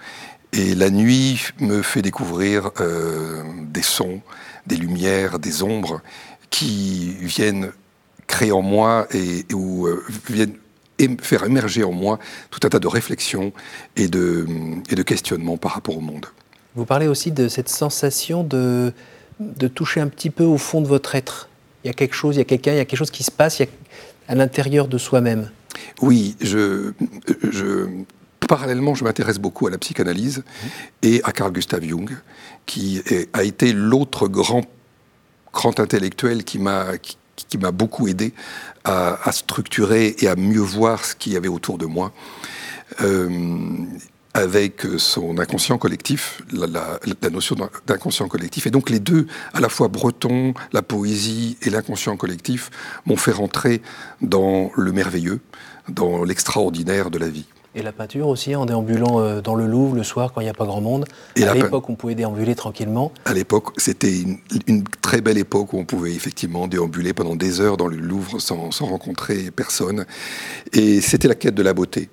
Et 0.56 0.74
la 0.74 0.90
nuit 0.90 1.40
me 1.60 1.82
fait 1.82 2.02
découvrir 2.02 2.70
euh, 2.80 3.42
des 3.68 3.82
sons, 3.82 4.20
des 4.66 4.76
lumières, 4.76 5.38
des 5.38 5.62
ombres 5.62 6.00
qui 6.50 7.14
viennent 7.20 7.72
créer 8.26 8.52
en 8.52 8.62
moi 8.62 9.06
et, 9.12 9.44
ou 9.52 9.86
viennent 10.28 10.56
et 10.98 11.10
faire 11.20 11.44
émerger 11.44 11.84
en 11.84 11.92
moi 11.92 12.18
tout 12.50 12.60
un 12.64 12.68
tas 12.70 12.78
de 12.78 12.86
réflexions 12.86 13.52
et 13.96 14.08
de, 14.08 14.46
et 14.90 14.94
de 14.94 15.02
questionnements 15.02 15.56
par 15.56 15.72
rapport 15.72 15.96
au 15.96 16.00
monde. 16.00 16.26
Vous 16.74 16.84
parlez 16.84 17.06
aussi 17.06 17.32
de 17.32 17.48
cette 17.48 17.68
sensation 17.68 18.42
de, 18.42 18.92
de 19.40 19.68
toucher 19.68 20.00
un 20.00 20.08
petit 20.08 20.30
peu 20.30 20.44
au 20.44 20.58
fond 20.58 20.80
de 20.80 20.88
votre 20.88 21.14
être. 21.14 21.48
Il 21.84 21.88
y 21.88 21.90
a 21.90 21.94
quelque 21.94 22.14
chose, 22.14 22.36
il 22.36 22.38
y 22.38 22.42
a 22.42 22.44
quelqu'un, 22.44 22.72
il 22.72 22.76
y 22.76 22.80
a 22.80 22.84
quelque 22.84 22.98
chose 22.98 23.10
qui 23.10 23.24
se 23.24 23.30
passe 23.30 23.62
à 24.28 24.34
l'intérieur 24.34 24.88
de 24.88 24.98
soi-même. 24.98 25.50
Oui, 26.00 26.36
je, 26.40 26.92
je, 27.50 27.86
parallèlement, 28.46 28.94
je 28.94 29.04
m'intéresse 29.04 29.38
beaucoup 29.38 29.66
à 29.66 29.70
la 29.70 29.78
psychanalyse 29.78 30.42
et 31.02 31.20
à 31.24 31.32
Carl 31.32 31.52
Gustav 31.52 31.82
Jung, 31.84 32.10
qui 32.66 33.02
a 33.32 33.42
été 33.42 33.72
l'autre 33.72 34.28
grand, 34.28 34.62
grand 35.52 35.78
intellectuel 35.80 36.44
qui 36.44 36.58
m'a 36.58 36.86
qui 37.48 37.58
m'a 37.58 37.70
beaucoup 37.70 38.08
aidé 38.08 38.32
à, 38.84 39.30
structurer 39.32 40.16
et 40.20 40.28
à 40.28 40.36
mieux 40.36 40.60
voir 40.60 41.04
ce 41.04 41.14
qu'il 41.14 41.32
y 41.32 41.36
avait 41.36 41.48
autour 41.48 41.78
de 41.78 41.86
moi. 41.86 42.12
Euh, 43.02 43.28
avec 44.32 44.82
son 44.98 45.38
inconscient 45.38 45.78
collectif, 45.78 46.42
la, 46.52 47.00
notion 47.30 47.56
d'inconscient 47.86 48.28
collectif. 48.28 48.66
Et 48.66 48.70
donc 48.70 48.90
les 48.90 49.00
deux, 49.00 49.26
à 49.54 49.60
la 49.60 49.70
fois 49.70 49.88
breton, 49.88 50.52
la 50.74 50.82
poésie 50.82 51.56
et 51.62 51.70
l'inconscient 51.70 52.18
collectif, 52.18 52.70
m'ont 53.06 53.16
fait 53.16 53.32
rentrer 53.32 53.80
dans 54.20 54.70
le 54.76 54.92
merveilleux, 54.92 55.40
dans 55.88 56.22
l'extraordinaire 56.22 57.10
de 57.10 57.18
la 57.18 57.30
vie. 57.30 57.46
Et 57.76 57.82
la 57.82 57.92
peinture 57.92 58.28
aussi, 58.28 58.56
en 58.56 58.64
déambulant 58.64 59.20
euh, 59.20 59.42
dans 59.42 59.54
le 59.54 59.66
Louvre 59.66 59.94
le 59.96 60.02
soir 60.02 60.32
quand 60.32 60.40
il 60.40 60.44
n'y 60.44 60.50
a 60.50 60.54
pas 60.54 60.64
grand 60.64 60.80
monde. 60.80 61.04
Et 61.36 61.44
à 61.44 61.52
l'époque, 61.52 61.90
on 61.90 61.94
pouvait 61.94 62.14
déambuler 62.14 62.54
tranquillement. 62.54 63.12
À 63.26 63.34
l'époque, 63.34 63.78
c'était 63.78 64.14
une, 64.66 64.84
très 65.02 65.20
belle 65.20 65.36
époque 65.36 65.74
où 65.74 65.78
on 65.78 65.84
pouvait 65.84 66.14
effectivement 66.14 66.68
déambuler 66.68 67.12
pendant 67.12 67.36
des 67.36 67.60
heures 67.60 67.76
dans 67.76 67.86
le 67.86 67.98
Louvre 67.98 68.40
sans, 68.40 68.70
rencontrer 68.80 69.50
personne. 69.50 70.06
Et 70.72 71.02
c'était 71.02 71.28
la 71.28 71.34
quête 71.34 71.54
de 71.54 71.62
la 71.62 71.74
beauté. 71.74 72.08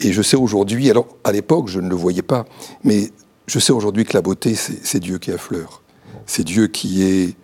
Et 0.00 0.10
je 0.10 0.22
sais 0.22 0.38
aujourd'hui, 0.38 0.90
alors 0.90 1.06
à 1.22 1.32
l'époque, 1.32 1.68
je 1.68 1.80
ne 1.80 1.88
le 1.90 1.96
voyais 1.96 2.22
pas, 2.22 2.46
mais 2.82 3.10
je 3.46 3.58
sais 3.58 3.74
aujourd'hui 3.74 4.06
que 4.06 4.14
la 4.14 4.22
beauté, 4.22 4.54
c'est 4.54 5.00
Dieu 5.00 5.18
qui 5.18 5.32
affleure. 5.32 5.82
C'est 6.24 6.44
Dieu 6.44 6.66
qui 6.68 7.02
est 7.02 7.36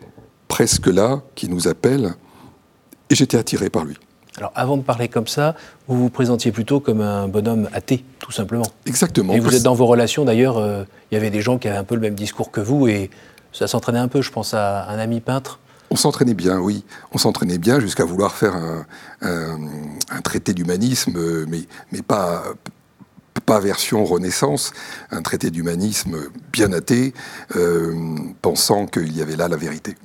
presque 0.47 0.87
là, 0.87 1.21
qui 1.35 1.47
nous 1.47 1.67
appelle. 1.67 2.15
Et 3.11 3.15
j'étais 3.15 3.37
attiré 3.37 3.69
par 3.69 3.85
lui. 3.85 3.97
Alors 4.37 4.51
avant 4.55 4.77
de 4.77 4.81
parler 4.81 5.09
comme 5.09 5.27
ça, 5.27 5.55
vous 5.87 5.97
vous 5.97 6.09
présentiez 6.09 6.51
plutôt 6.51 6.79
comme 6.79 7.01
un 7.01 7.27
bonhomme 7.27 7.69
athée, 7.73 8.05
tout 8.19 8.31
simplement. 8.31 8.65
Exactement. 8.85 9.33
Et 9.33 9.39
vous 9.39 9.55
êtes 9.55 9.63
dans 9.63 9.73
vos 9.73 9.85
relations 9.85 10.23
d'ailleurs, 10.23 10.57
euh, 10.57 10.83
il 11.11 11.15
y 11.15 11.17
avait 11.17 11.29
des 11.29 11.41
gens 11.41 11.57
qui 11.57 11.67
avaient 11.67 11.77
un 11.77 11.83
peu 11.83 11.95
le 11.95 12.01
même 12.01 12.15
discours 12.15 12.51
que 12.51 12.61
vous 12.61 12.87
et 12.87 13.09
ça 13.51 13.67
s'entraînait 13.67 13.99
un 13.99 14.07
peu, 14.07 14.21
je 14.21 14.31
pense 14.31 14.53
à 14.53 14.87
un 14.89 14.99
ami 14.99 15.19
peintre. 15.19 15.59
On 15.89 15.97
s'entraînait 15.97 16.33
bien, 16.33 16.57
oui. 16.57 16.85
On 17.11 17.17
s'entraînait 17.17 17.57
bien 17.57 17.81
jusqu'à 17.81 18.05
vouloir 18.05 18.33
faire 18.33 18.55
un, 19.21 20.21
traité 20.23 20.53
d'humanisme, 20.53 21.45
mais, 21.49 21.63
mais 21.91 22.01
pas, 22.01 22.43
pas 23.45 23.59
version 23.59 24.05
Renaissance, 24.05 24.71
un 25.11 25.21
traité 25.21 25.51
d'humanisme 25.51 26.17
bien 26.53 26.71
athée, 26.71 27.13
euh, 27.57 27.93
pensant 28.41 28.85
qu'il 28.85 29.15
y 29.15 29.21
avait 29.21 29.35
là 29.35 29.49
la 29.49 29.57
vérité. 29.57 29.95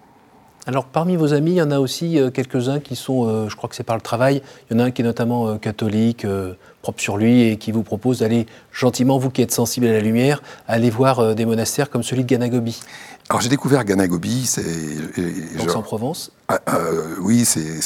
Alors 0.68 0.86
parmi 0.86 1.14
vos 1.14 1.32
amis, 1.32 1.52
il 1.52 1.56
y 1.56 1.62
en 1.62 1.70
a 1.70 1.78
aussi 1.78 2.18
euh, 2.18 2.32
quelques-uns 2.32 2.80
qui 2.80 2.96
sont, 2.96 3.28
euh, 3.28 3.48
je 3.48 3.54
crois 3.54 3.68
que 3.68 3.76
c'est 3.76 3.84
par 3.84 3.94
le 3.94 4.02
travail, 4.02 4.42
il 4.68 4.76
y 4.76 4.80
en 4.80 4.82
a 4.82 4.86
un 4.86 4.90
qui 4.90 5.02
est 5.02 5.04
notamment 5.04 5.46
euh, 5.46 5.58
catholique, 5.58 6.26
propre 6.82 7.00
sur 7.00 7.16
lui, 7.16 7.42
et 7.42 7.56
qui 7.56 7.70
vous 7.70 7.84
propose 7.84 8.18
d'aller 8.18 8.46
gentiment, 8.72 9.16
vous 9.16 9.30
qui 9.30 9.42
êtes 9.42 9.52
sensible 9.52 9.86
à 9.86 9.92
la 9.92 10.00
lumière, 10.00 10.42
aller 10.66 10.90
voir 10.90 11.36
des 11.36 11.46
monastères 11.46 11.88
comme 11.88 12.02
celui 12.02 12.24
de 12.24 12.28
Ganagobi. 12.28 12.80
Alors 13.28 13.40
j'ai 13.40 13.48
découvert 13.48 13.84
Ganagobi, 13.84 14.44
c'est... 14.44 14.64
Aix-en-Provence 15.60 16.32
ah, 16.48 16.60
Oui, 17.20 17.44
c'est 17.44 17.80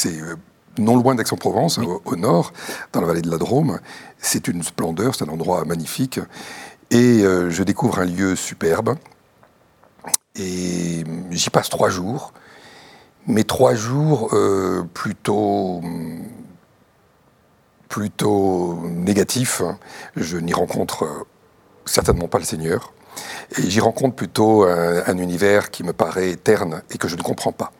non 0.79 0.97
loin 0.97 1.15
d'Aix-en-Provence, 1.15 1.79
au, 1.79 2.17
nord, 2.17 2.53
dans 2.95 3.03
la 3.03 3.07
vallée 3.07 3.23
de 3.23 3.31
la 3.31 3.39
Drôme. 3.39 3.79
C'est 4.19 4.49
une 4.49 4.63
splendeur, 4.63 5.15
c'est 5.15 5.25
un 5.25 5.29
endroit 5.29 5.65
magnifique. 5.67 6.19
Et 6.91 7.21
je 7.21 7.63
découvre 7.63 7.99
un 7.99 8.07
lieu 8.07 8.37
superbe. 8.37 8.97
Et 10.37 11.05
j'y 11.31 11.51
passe 11.51 11.69
trois 11.69 11.91
jours 11.91 12.33
mais 13.31 13.45
trois 13.45 13.75
jours 13.75 14.31
euh, 14.33 14.83
plutôt 14.95 15.81
plutôt 17.89 18.79
négatifs. 18.85 19.63
Je 20.17 20.37
n'y 20.37 20.53
rencontre 20.53 21.05
euh, 21.05 21.27
certainement 21.87 22.29
pas 22.29 22.39
le 22.39 22.45
Seigneur. 22.45 22.93
Et 23.59 23.69
j'y 23.69 23.81
rencontre 23.81 24.15
plutôt 24.15 24.63
un, 24.63 25.19
univers 25.19 25.71
qui 25.71 25.83
me 25.83 25.93
paraît 25.93 26.37
terne 26.37 26.83
et 26.91 26.99
que 26.99 27.09
je 27.09 27.17
ne 27.17 27.23
comprends 27.23 27.51
pas. 27.51 27.73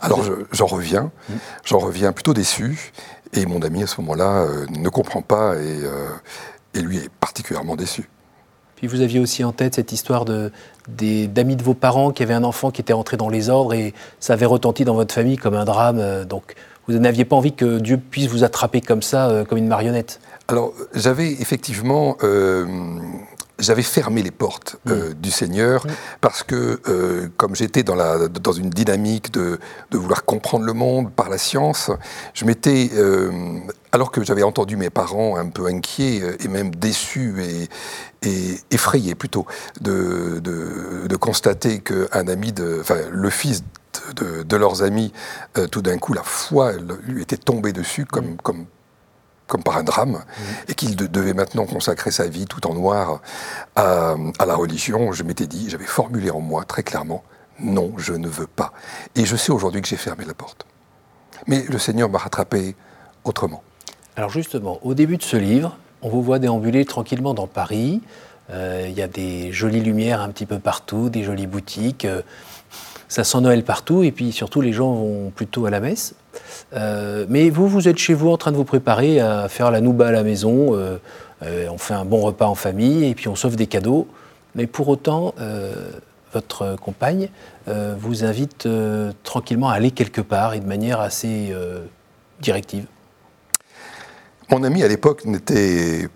Alors 0.00 0.22
j'en 0.50 0.66
reviens, 0.66 1.12
mmh. 1.28 1.34
j'en 1.64 1.78
reviens 1.78 2.12
plutôt 2.12 2.34
déçu. 2.34 2.92
Et 3.32 3.46
mon 3.46 3.62
ami 3.62 3.84
à 3.84 3.86
ce 3.86 4.00
moment-là 4.00 4.42
euh, 4.42 4.66
ne 4.70 4.88
comprend 4.88 5.22
pas 5.22 5.54
et, 5.56 5.80
et 6.74 6.80
lui 6.80 6.98
est 6.98 7.08
particulièrement 7.08 7.76
déçu. 7.76 8.08
Puis 8.78 8.86
vous 8.86 9.00
aviez 9.00 9.18
aussi 9.18 9.42
en 9.42 9.50
tête 9.50 9.74
cette 9.74 9.90
histoire 9.90 10.24
d'amis 10.24 11.56
de, 11.56 11.62
vos 11.64 11.74
parents 11.74 12.12
qui 12.12 12.22
avaient 12.22 12.34
un 12.34 12.44
enfant 12.44 12.70
qui 12.70 12.80
était 12.80 12.92
entré 12.92 13.16
dans 13.16 13.28
les 13.28 13.50
ordres 13.50 13.74
et 13.74 13.92
ça 14.20 14.34
avait 14.34 14.46
retenti 14.46 14.84
dans 14.84 14.94
votre 14.94 15.12
famille 15.12 15.36
comme 15.36 15.54
un 15.54 15.64
drame. 15.64 15.98
Euh, 15.98 16.24
donc 16.24 16.54
vous 16.86 16.96
n'aviez 16.96 17.24
pas 17.24 17.34
envie 17.34 17.52
que 17.52 17.80
Dieu 17.80 17.98
puisse 17.98 18.28
vous 18.28 18.44
attraper 18.44 18.80
comme 18.80 19.02
ça, 19.02 19.28
euh, 19.28 19.44
comme 19.44 19.58
une 19.58 19.66
marionnette? 19.66 20.20
Alors 20.46 20.72
j'avais 20.94 21.32
effectivement 21.32 22.16
euh, 22.22 22.66
j'avais 23.58 23.82
fermé 23.82 24.22
les 24.22 24.30
portes 24.30 24.76
euh, 24.88 25.12
du 25.14 25.30
Seigneur 25.30 25.84
parce 26.20 26.42
que, 26.42 26.80
euh, 26.88 27.28
comme 27.36 27.56
j'étais 27.56 27.82
dans, 27.82 27.96
la, 27.96 28.28
dans 28.28 28.52
une 28.52 28.70
dynamique 28.70 29.32
de, 29.32 29.58
de, 29.90 29.98
vouloir 29.98 30.24
comprendre 30.24 30.64
le 30.64 30.72
monde 30.72 31.10
par 31.10 31.28
la 31.28 31.38
science, 31.38 31.90
je 32.34 32.44
m'étais, 32.44 32.90
euh, 32.94 33.58
alors 33.92 34.12
que 34.12 34.22
j'avais 34.22 34.44
entendu 34.44 34.76
mes 34.76 34.90
parents 34.90 35.36
un 35.36 35.48
peu 35.48 35.66
inquiets 35.66 36.22
et 36.38 36.48
même 36.48 36.74
déçus 36.74 37.34
et, 37.42 38.28
et 38.28 38.60
effrayés 38.70 39.14
plutôt 39.14 39.46
de, 39.80 40.40
de, 40.40 41.06
de 41.08 41.16
constater 41.16 41.80
qu'un 41.80 42.28
ami, 42.28 42.52
de, 42.52 42.78
enfin 42.80 42.98
le 43.10 43.30
fils 43.30 43.64
de, 44.14 44.44
de 44.44 44.56
leurs 44.56 44.82
amis, 44.82 45.12
tout 45.72 45.82
d'un 45.82 45.98
coup 45.98 46.12
la 46.12 46.22
foi 46.22 46.72
lui 47.06 47.22
était 47.22 47.36
tombée 47.36 47.72
dessus 47.72 48.04
comme, 48.04 48.32
mm. 48.32 48.36
comme 48.42 48.66
comme 49.48 49.64
par 49.64 49.78
un 49.78 49.82
drame, 49.82 50.22
et 50.68 50.74
qu'il 50.74 50.94
devait 50.94 51.32
maintenant 51.32 51.66
consacrer 51.66 52.12
sa 52.12 52.28
vie 52.28 52.46
tout 52.46 52.66
en 52.68 52.74
noir 52.74 53.20
à, 53.74 54.14
la 54.46 54.54
religion, 54.54 55.12
je 55.12 55.24
m'étais 55.24 55.46
dit, 55.46 55.68
j'avais 55.70 55.86
formulé 55.86 56.30
en 56.30 56.40
moi 56.40 56.64
très 56.64 56.84
clairement, 56.84 57.24
non, 57.58 57.94
je 57.96 58.12
ne 58.12 58.28
veux 58.28 58.46
pas. 58.46 58.72
Et 59.16 59.24
je 59.24 59.34
sais 59.34 59.50
aujourd'hui 59.50 59.82
que 59.82 59.88
j'ai 59.88 59.96
fermé 59.96 60.24
la 60.24 60.34
porte. 60.34 60.66
Mais 61.48 61.64
le 61.68 61.78
Seigneur 61.78 62.08
m'a 62.08 62.18
rattrapé 62.18 62.76
autrement. 63.24 63.62
Alors 64.16 64.30
justement, 64.30 64.78
au 64.82 64.94
début 64.94 65.16
de 65.16 65.22
ce 65.22 65.36
livre, 65.36 65.76
on 66.02 66.08
vous 66.08 66.22
voit 66.22 66.38
déambuler 66.38 66.84
tranquillement 66.84 67.34
dans 67.34 67.46
Paris. 67.46 68.00
Euh, 68.50 68.86
il 68.88 68.96
y 68.96 69.02
a 69.02 69.08
des 69.08 69.50
jolies 69.52 69.80
lumières 69.80 70.20
un 70.20 70.28
petit 70.28 70.46
peu 70.46 70.58
partout, 70.58 71.08
des 71.08 71.24
jolies 71.24 71.46
boutiques. 71.46 72.04
Euh, 72.04 72.22
ça 73.08 73.24
sent 73.24 73.40
Noël 73.40 73.64
partout, 73.64 74.02
et 74.02 74.12
puis 74.12 74.32
surtout 74.32 74.60
les 74.60 74.72
gens 74.72 74.92
vont 74.92 75.30
plutôt 75.30 75.66
à 75.66 75.70
la 75.70 75.80
messe. 75.80 76.14
Euh, 76.74 77.26
mais 77.28 77.50
vous, 77.50 77.68
vous 77.68 77.88
êtes 77.88 77.98
chez 77.98 78.14
vous 78.14 78.30
en 78.30 78.36
train 78.36 78.52
de 78.52 78.56
vous 78.56 78.64
préparer 78.64 79.20
à 79.20 79.48
faire 79.48 79.70
la 79.70 79.80
nouba 79.80 80.08
à 80.08 80.12
la 80.12 80.22
maison. 80.22 80.74
Euh, 80.74 80.98
euh, 81.42 81.68
on 81.70 81.78
fait 81.78 81.94
un 81.94 82.04
bon 82.04 82.20
repas 82.20 82.46
en 82.46 82.54
famille 82.54 83.04
et 83.04 83.14
puis 83.14 83.28
on 83.28 83.34
sauve 83.34 83.56
des 83.56 83.66
cadeaux. 83.66 84.06
Mais 84.54 84.66
pour 84.66 84.88
autant, 84.88 85.34
votre 86.32 86.76
compagne 86.76 87.28
vous 87.66 88.24
invite 88.24 88.66
tranquillement 89.22 89.68
à 89.68 89.74
aller 89.74 89.90
quelque 89.92 90.22
part 90.22 90.54
et 90.54 90.60
de 90.60 90.66
manière 90.66 91.00
assez 91.00 91.54
directive. 92.40 92.86
Mon 94.50 94.64
amie 94.64 94.82
à 94.82 94.88
l'époque 94.88 95.26
n'était 95.26 96.08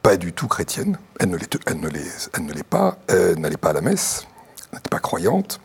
pas 0.00 0.16
du 0.16 0.32
tout 0.32 0.46
chrétienne. 0.46 0.96
Elle 1.18 1.30
ne 1.30 1.36
l'est 1.36 2.62
pas. 2.62 2.96
Elle 3.08 3.40
n'allait 3.40 3.56
pas 3.56 3.70
à 3.70 3.72
la 3.74 3.80
messe. 3.82 4.26
Elle 4.70 4.78
n'était 4.78 4.90
pas 4.90 5.00
croyante. 5.00 5.60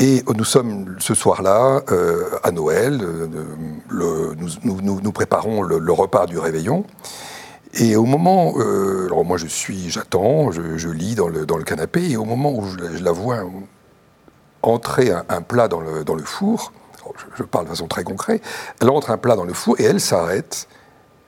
Et 0.00 0.24
nous 0.34 0.44
sommes 0.44 0.96
ce 0.98 1.14
soir-là 1.14 1.82
euh, 1.90 2.24
à 2.42 2.50
Noël, 2.50 3.00
euh, 3.02 4.34
nous, 4.64 5.12
préparons 5.12 5.62
le, 5.62 5.92
repas 5.92 6.26
du 6.26 6.38
réveillon. 6.38 6.84
Et 7.74 7.96
au 7.96 8.04
moment, 8.04 8.54
euh, 8.58 9.06
alors 9.06 9.24
moi 9.24 9.36
je 9.36 9.46
suis, 9.46 9.90
j'attends, 9.90 10.50
je, 10.50 10.88
lis 10.88 11.14
dans 11.14 11.28
le, 11.28 11.46
dans 11.46 11.56
le 11.56 11.64
canapé, 11.64 12.10
et 12.10 12.16
au 12.16 12.24
moment 12.24 12.52
où 12.52 12.66
je, 12.66 13.02
la 13.02 13.12
vois 13.12 13.44
entrer 14.62 15.10
un, 15.10 15.42
plat 15.42 15.68
dans 15.68 15.80
le, 15.80 16.04
dans 16.04 16.14
le 16.14 16.24
four, 16.24 16.72
je, 17.36 17.42
parle 17.44 17.64
de 17.64 17.70
façon 17.70 17.86
très 17.86 18.04
concrète, 18.04 18.42
elle 18.80 18.90
entre 18.90 19.10
un 19.10 19.18
plat 19.18 19.36
dans 19.36 19.44
le 19.44 19.54
four 19.54 19.80
et 19.80 19.84
elle 19.84 20.00
s'arrête, 20.00 20.68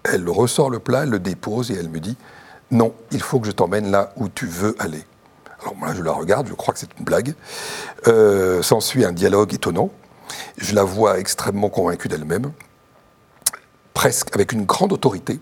elle 0.05 0.29
ressort 0.29 0.69
le 0.69 0.81
plat, 0.81 1.05
elle 1.05 1.11
le 1.11 1.19
dépose 1.19 1.71
et 1.71 1.75
elle 1.75 1.89
me 1.89 2.01
dit, 2.01 2.17
non, 2.71 2.93
il 3.11 3.23
faut 3.23 3.41
que 3.41 3.47
je 3.47 3.53
t'emmène 3.53 3.91
là 3.91 4.13
où 4.17 4.29
tu 4.29 4.47
veux 4.47 4.75
aller. 4.79 5.05
Alors 5.65 5.77
moi, 5.77 5.95
je 5.95 6.03
la 6.03 6.13
regarde, 6.13 6.47
je 6.47 6.53
crois 6.53 6.75
que 6.75 6.81
c'est 6.81 6.99
une 6.99 7.07
blague. 7.07 7.35
Euh, 8.07 8.61
s'ensuit 8.61 9.03
un 9.07 9.13
dialogue 9.13 9.55
étonnant. 9.55 9.91
Je 10.59 10.75
la 10.75 10.85
vois 10.85 11.19
extrêmement 11.19 11.71
convaincue 11.71 12.09
d'elle-même, 12.09 12.53
presque 13.95 14.35
avec 14.35 14.53
une 14.53 14.67
grande 14.67 14.93
autorité. 14.93 15.41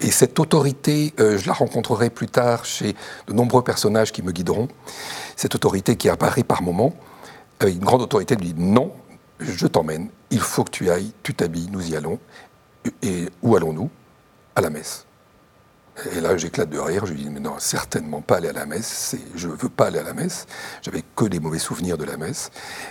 Et 0.00 0.12
cette 0.12 0.38
autorité, 0.38 1.12
euh, 1.18 1.38
je 1.38 1.48
la 1.48 1.54
rencontrerai 1.54 2.10
plus 2.10 2.28
tard 2.28 2.64
chez 2.64 2.94
de 3.26 3.32
nombreux 3.32 3.62
personnages 3.62 4.12
qui 4.12 4.22
me 4.22 4.30
guideront. 4.30 4.68
Cette 5.34 5.56
autorité 5.56 5.96
qui 5.96 6.08
apparaît 6.08 6.44
par 6.44 6.62
moments, 6.62 6.94
avec 7.58 7.74
une 7.74 7.84
grande 7.84 8.02
autorité, 8.02 8.36
lui 8.36 8.52
dit 8.52 8.62
non, 8.62 8.92
je 9.40 9.66
t'emmène, 9.66 10.08
il 10.30 10.40
faut 10.40 10.62
que 10.62 10.70
tu 10.70 10.88
ailles, 10.88 11.12
tu 11.24 11.34
t'habilles, 11.34 11.68
nous 11.72 11.90
y 11.90 11.96
allons. 11.96 12.20
Et 13.02 13.28
où 13.42 13.56
allons-nous? 13.56 13.90
À 14.54 14.60
la 14.60 14.70
messe. 14.70 15.04
Et 16.12 16.20
là, 16.20 16.36
j'éclate 16.36 16.70
de 16.70 16.78
rire. 16.78 17.06
Je 17.06 17.12
lui 17.12 17.22
dis, 17.22 17.30
mais 17.30 17.40
non, 17.40 17.54
certainement 17.58 18.20
pas 18.20 18.36
aller 18.36 18.48
à 18.48 18.52
la 18.52 18.66
messe. 18.66 19.16
Je 19.36 19.48
ne 19.48 19.52
veux 19.52 19.68
pas 19.68 19.86
aller 19.86 20.00
à 20.00 20.02
la 20.02 20.12
messe. 20.12 20.46
J'avais 20.82 21.02
que 21.14 21.24
des 21.26 21.38
mauvais 21.38 21.60
souvenirs 21.60 21.96
de 21.96 22.04
la 22.04 22.16
messe. 22.16 22.50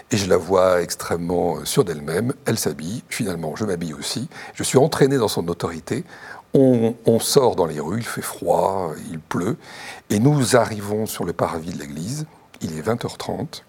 Et 0.10 0.18
je 0.18 0.30
la 0.30 0.38
vois 0.38 0.82
extrêmement 0.82 1.66
sûre 1.66 1.84
d'elle-même. 1.84 2.34
Elle 2.46 2.58
s'habille. 2.58 3.04
Finalement, 3.10 3.56
je 3.56 3.66
m'habille 3.66 3.94
aussi. 3.94 4.30
Je 4.54 4.64
suis 4.64 4.78
entraîné 4.78 5.18
dans 5.18 5.28
son 5.28 5.48
autorité. 5.50 6.06
On, 6.56 7.20
sort 7.20 7.56
dans 7.56 7.66
les 7.66 7.80
rues, 7.80 7.98
il 7.98 8.06
fait 8.06 8.22
froid, 8.22 8.94
il 9.10 9.20
pleut. 9.20 9.58
Et 10.12 10.20
nous 10.20 10.56
arrivons 10.56 11.08
sur 11.08 11.26
le 11.26 11.34
parvis 11.34 11.72
de 11.72 11.80
l'église. 11.80 12.28
Il 12.62 12.78
est 12.78 12.82
20h30. 12.82 13.64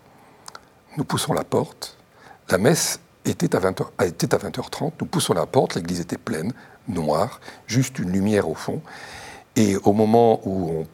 Nous 0.98 1.04
poussons 1.04 1.32
la 1.32 1.44
porte. 1.44 1.96
La 2.50 2.58
messe 2.58 3.00
était 3.24 3.56
à, 3.56 3.58
20 3.58 3.80
était 4.04 4.34
à 4.34 4.38
20h30. 4.38 4.92
Nous 5.00 5.06
poussons 5.06 5.32
la 5.32 5.46
porte. 5.46 5.76
L'église 5.76 6.00
était 6.00 6.18
pleine, 6.18 6.52
noire, 6.86 7.40
juste 7.66 7.98
une 7.98 8.12
lumière 8.12 8.50
au 8.50 8.54
fond. 8.54 8.82
Et 9.56 9.76
au 9.84 9.92
moment 9.92 10.40
où 10.44 10.70
on 10.70 10.86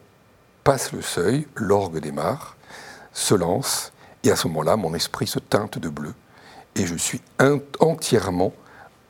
passe 0.63 0.91
le 0.91 1.01
seuil, 1.01 1.47
l'orgue 1.55 1.99
démarre, 1.99 2.55
se 3.13 3.33
lance, 3.33 3.91
et 4.23 4.31
à 4.31 4.35
ce 4.35 4.47
moment-là, 4.47 4.77
mon 4.77 4.93
esprit 4.93 5.27
se 5.27 5.39
teinte 5.39 5.79
de 5.79 5.89
bleu. 5.89 6.13
Et 6.75 6.85
je 6.85 6.95
suis 6.95 7.21
entièrement 7.79 8.53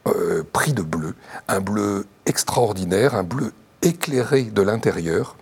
euh, 0.08 0.44
pris 0.52 0.74
de 0.74 0.82
bleu. 0.82 1.16
Un 1.48 1.60
bleu 1.60 2.08
extraordinaire, 2.26 3.16
un 3.16 3.24
bleu 3.24 3.54
éclairé 3.82 4.44
de 4.44 4.62
l'intérieur, 4.62 5.36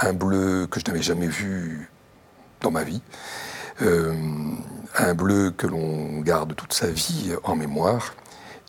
un 0.00 0.12
bleu 0.12 0.66
que 0.70 0.80
je 0.80 0.84
n'avais 0.86 1.02
jamais 1.02 1.28
vu 1.28 1.88
dans 2.60 2.70
ma 2.70 2.82
vie, 2.82 3.00
euh, 3.82 4.12
un 4.98 5.14
bleu 5.14 5.50
que 5.50 5.66
l'on 5.66 6.20
garde 6.20 6.54
toute 6.56 6.72
sa 6.72 6.88
vie 6.88 7.32
en 7.44 7.54
mémoire. 7.54 8.14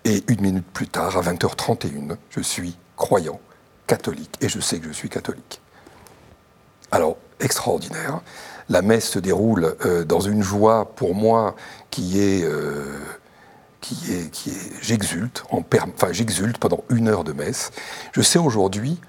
Et 0.05 0.23
une 0.27 0.41
minute 0.41 0.65
plus 0.73 0.87
tard, 0.87 1.17
à 1.17 1.21
20h31, 1.21 2.17
je 2.29 2.41
suis 2.41 2.77
croyant, 2.95 3.39
catholique, 3.87 4.35
et 4.41 4.49
je 4.49 4.59
sais 4.59 4.79
que 4.79 4.87
je 4.87 4.93
suis 4.93 5.09
catholique. 5.09 5.61
Alors, 6.91 7.17
extraordinaire. 7.39 8.21
La 8.69 8.81
messe 8.81 9.09
se 9.09 9.19
déroule 9.19 9.75
euh, 9.85 10.03
dans 10.05 10.21
une 10.21 10.41
joie 10.41 10.93
pour 10.95 11.15
moi 11.15 11.55
qui 11.89 12.19
est, 12.19 12.43
euh, 12.43 12.85
qui 13.81 14.13
est, 14.13 14.31
qui 14.31 14.51
est, 14.51 14.71
j'exulte, 14.81 15.43
enfin 15.51 16.11
j'exulte 16.11 16.57
pendant 16.57 16.83
une 16.89 17.09
heure 17.09 17.23
de 17.23 17.33
messe. 17.33 17.71
Je 18.13 18.21
sais 18.21 18.39
aujourd'hui 18.39 18.99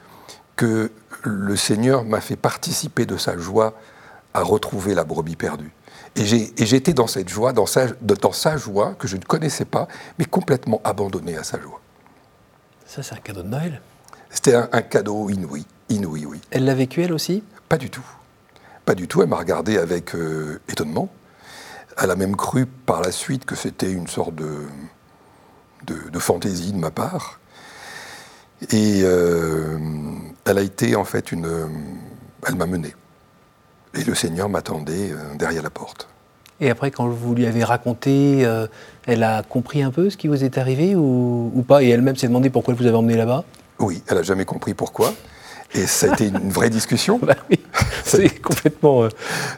que 0.57 0.90
le 1.23 1.57
Seigneur 1.57 2.04
m'a 2.04 2.21
fait 2.21 2.37
participer 2.37 3.07
de 3.07 3.16
sa 3.16 3.38
joie 3.38 3.75
à 4.35 4.43
retrouver 4.43 4.95
la 4.95 5.04
brebis 5.04 5.37
perdue. 5.37 5.73
Et 6.16 6.25
j'étais 6.25 6.93
dans 6.93 7.07
cette 7.07 7.28
joie, 7.28 7.52
dans 7.52 7.66
sa, 7.66 7.87
dans 7.88 8.33
sa 8.33 8.57
joie 8.57 8.95
que 8.99 9.09
je 9.09 9.16
ne 9.16 9.23
connaissais 9.23 9.64
pas, 9.64 9.88
mais 10.19 10.25
complètement 10.25 10.81
abandonné 10.85 11.37
à 11.37 11.43
sa 11.43 11.61
joie. 11.61 11.81
Ça, 12.87 13.02
c'est 13.02 13.14
un 13.14 13.19
cadeau 13.19 13.43
de 13.43 13.49
Noël 13.49 13.81
C'était 14.35 14.55
un, 14.55 14.83
cadeau 14.83 15.31
inouï, 15.31 15.64
inouï, 15.88 16.26
oui. 16.26 16.41
Elle 16.50 16.64
l'a 16.64 16.75
vécu, 16.75 17.03
elle 17.03 17.12
aussi? 17.12 17.45
Pas 17.69 17.79
du 17.79 17.88
tout. 17.88 18.05
Pas 18.85 18.97
du 18.97 19.07
tout. 19.07 19.23
Elle 19.23 19.29
m'a 19.29 19.37
regardé 19.37 19.79
avec 19.79 20.14
euh, 20.14 20.61
étonnement. 20.69 21.09
Elle 21.97 22.11
a 22.11 22.17
même 22.17 22.35
cru 22.35 22.67
par 22.67 23.00
la 23.00 23.12
suite 23.12 23.45
que 23.45 23.55
c'était 23.55 23.91
une 23.91 24.09
sorte 24.09 24.35
de, 24.35 24.67
de, 25.87 26.19
fantaisie 26.19 26.73
de 26.73 26.79
ma 26.79 26.91
part. 26.91 27.38
Et 28.73 29.03
euh, 29.05 29.79
elle 30.45 30.59
a 30.59 30.62
été 30.62 30.97
en 30.97 31.05
fait 31.05 31.31
une. 31.31 31.49
Elle 32.47 32.57
m'a 32.57 32.67
mené. 32.67 32.93
Et 33.95 34.03
le 34.03 34.17
Seigneur 34.17 34.49
m'attendait 34.49 35.12
euh, 35.12 35.37
derrière 35.37 35.62
la 35.62 35.71
porte. 35.71 36.09
Et 36.61 36.71
après, 36.71 36.91
quand 36.91 37.09
vous 37.09 37.35
lui 37.35 37.47
avez 37.47 37.62
raconté, 37.62 38.45
euh, 38.45 38.67
elle 39.07 39.23
a 39.23 39.43
compris 39.43 39.83
un 39.83 39.91
peu 39.91 40.11
ce 40.11 40.17
qui 40.17 40.29
vous 40.29 40.45
est 40.45 40.59
arrivé 40.59 40.97
ou, 40.97 41.64
pas? 41.67 41.83
Et 41.83 41.88
elle-même 41.88 42.17
s'est 42.17 42.29
demandé 42.29 42.50
pourquoi 42.50 42.75
vous 42.75 42.87
avez 42.87 42.97
emmené 42.97 43.17
là-bas? 43.17 43.45
Oui, 43.78 44.02
elle 44.07 44.16
n'a 44.16 44.23
jamais 44.23 44.45
compris 44.45 44.75
pourquoi. 44.75 45.12
Et 45.73 45.87
ça 45.87 46.09
a 46.09 46.12
été 46.12 46.28
une 46.28 46.50
vraie 46.50 46.71
discussion. 46.71 47.19
bah 47.23 47.35
oui, 47.50 47.59
c'est 48.04 48.40
complètement. 48.40 49.04
Euh, 49.04 49.09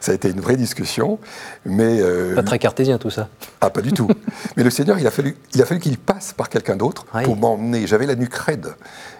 ça 0.00 0.12
a 0.12 0.14
été 0.14 0.30
une 0.30 0.40
vraie 0.40 0.56
discussion, 0.56 1.18
mais. 1.64 2.00
pas 2.34 2.42
très 2.42 2.58
cartésien 2.58 2.98
tout 2.98 3.10
ça. 3.10 3.28
Ah, 3.60 3.70
pas 3.70 3.82
du 3.82 3.92
tout. 3.92 4.08
mais 4.56 4.62
le 4.62 4.70
Seigneur, 4.70 4.98
il 4.98 5.06
a 5.06 5.10
fallu, 5.10 5.36
il 5.54 5.60
a 5.60 5.66
fallu 5.66 5.80
qu'il 5.80 5.98
passe 5.98 6.32
par 6.32 6.48
quelqu'un 6.48 6.76
d'autre 6.76 7.04
pour 7.24 7.36
m'emmener. 7.36 7.86
J'avais 7.86 8.06
la 8.06 8.14
nuque 8.14 8.34
raide. 8.34 8.74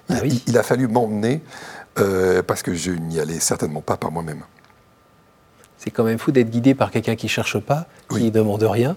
Il, 0.08 0.16
ah 0.16 0.26
il 0.46 0.58
a 0.58 0.62
fallu 0.62 0.88
m'emmener 0.88 1.42
parce 2.46 2.62
que 2.62 2.74
je 2.74 2.92
n'y 2.92 3.20
allais 3.20 3.40
certainement 3.40 3.80
pas 3.80 3.96
par 3.96 4.12
moi-même 4.12 4.42
c'est 5.86 5.92
quand 5.92 6.02
même 6.02 6.18
fou 6.18 6.32
d'être 6.32 6.50
guidé 6.50 6.74
par 6.74 6.90
quelqu'un 6.90 7.14
qui 7.14 7.26
ne 7.26 7.30
cherche 7.30 7.60
pas, 7.60 7.86
qui 8.10 8.24
ne 8.24 8.30
demande 8.30 8.64
rien. 8.64 8.96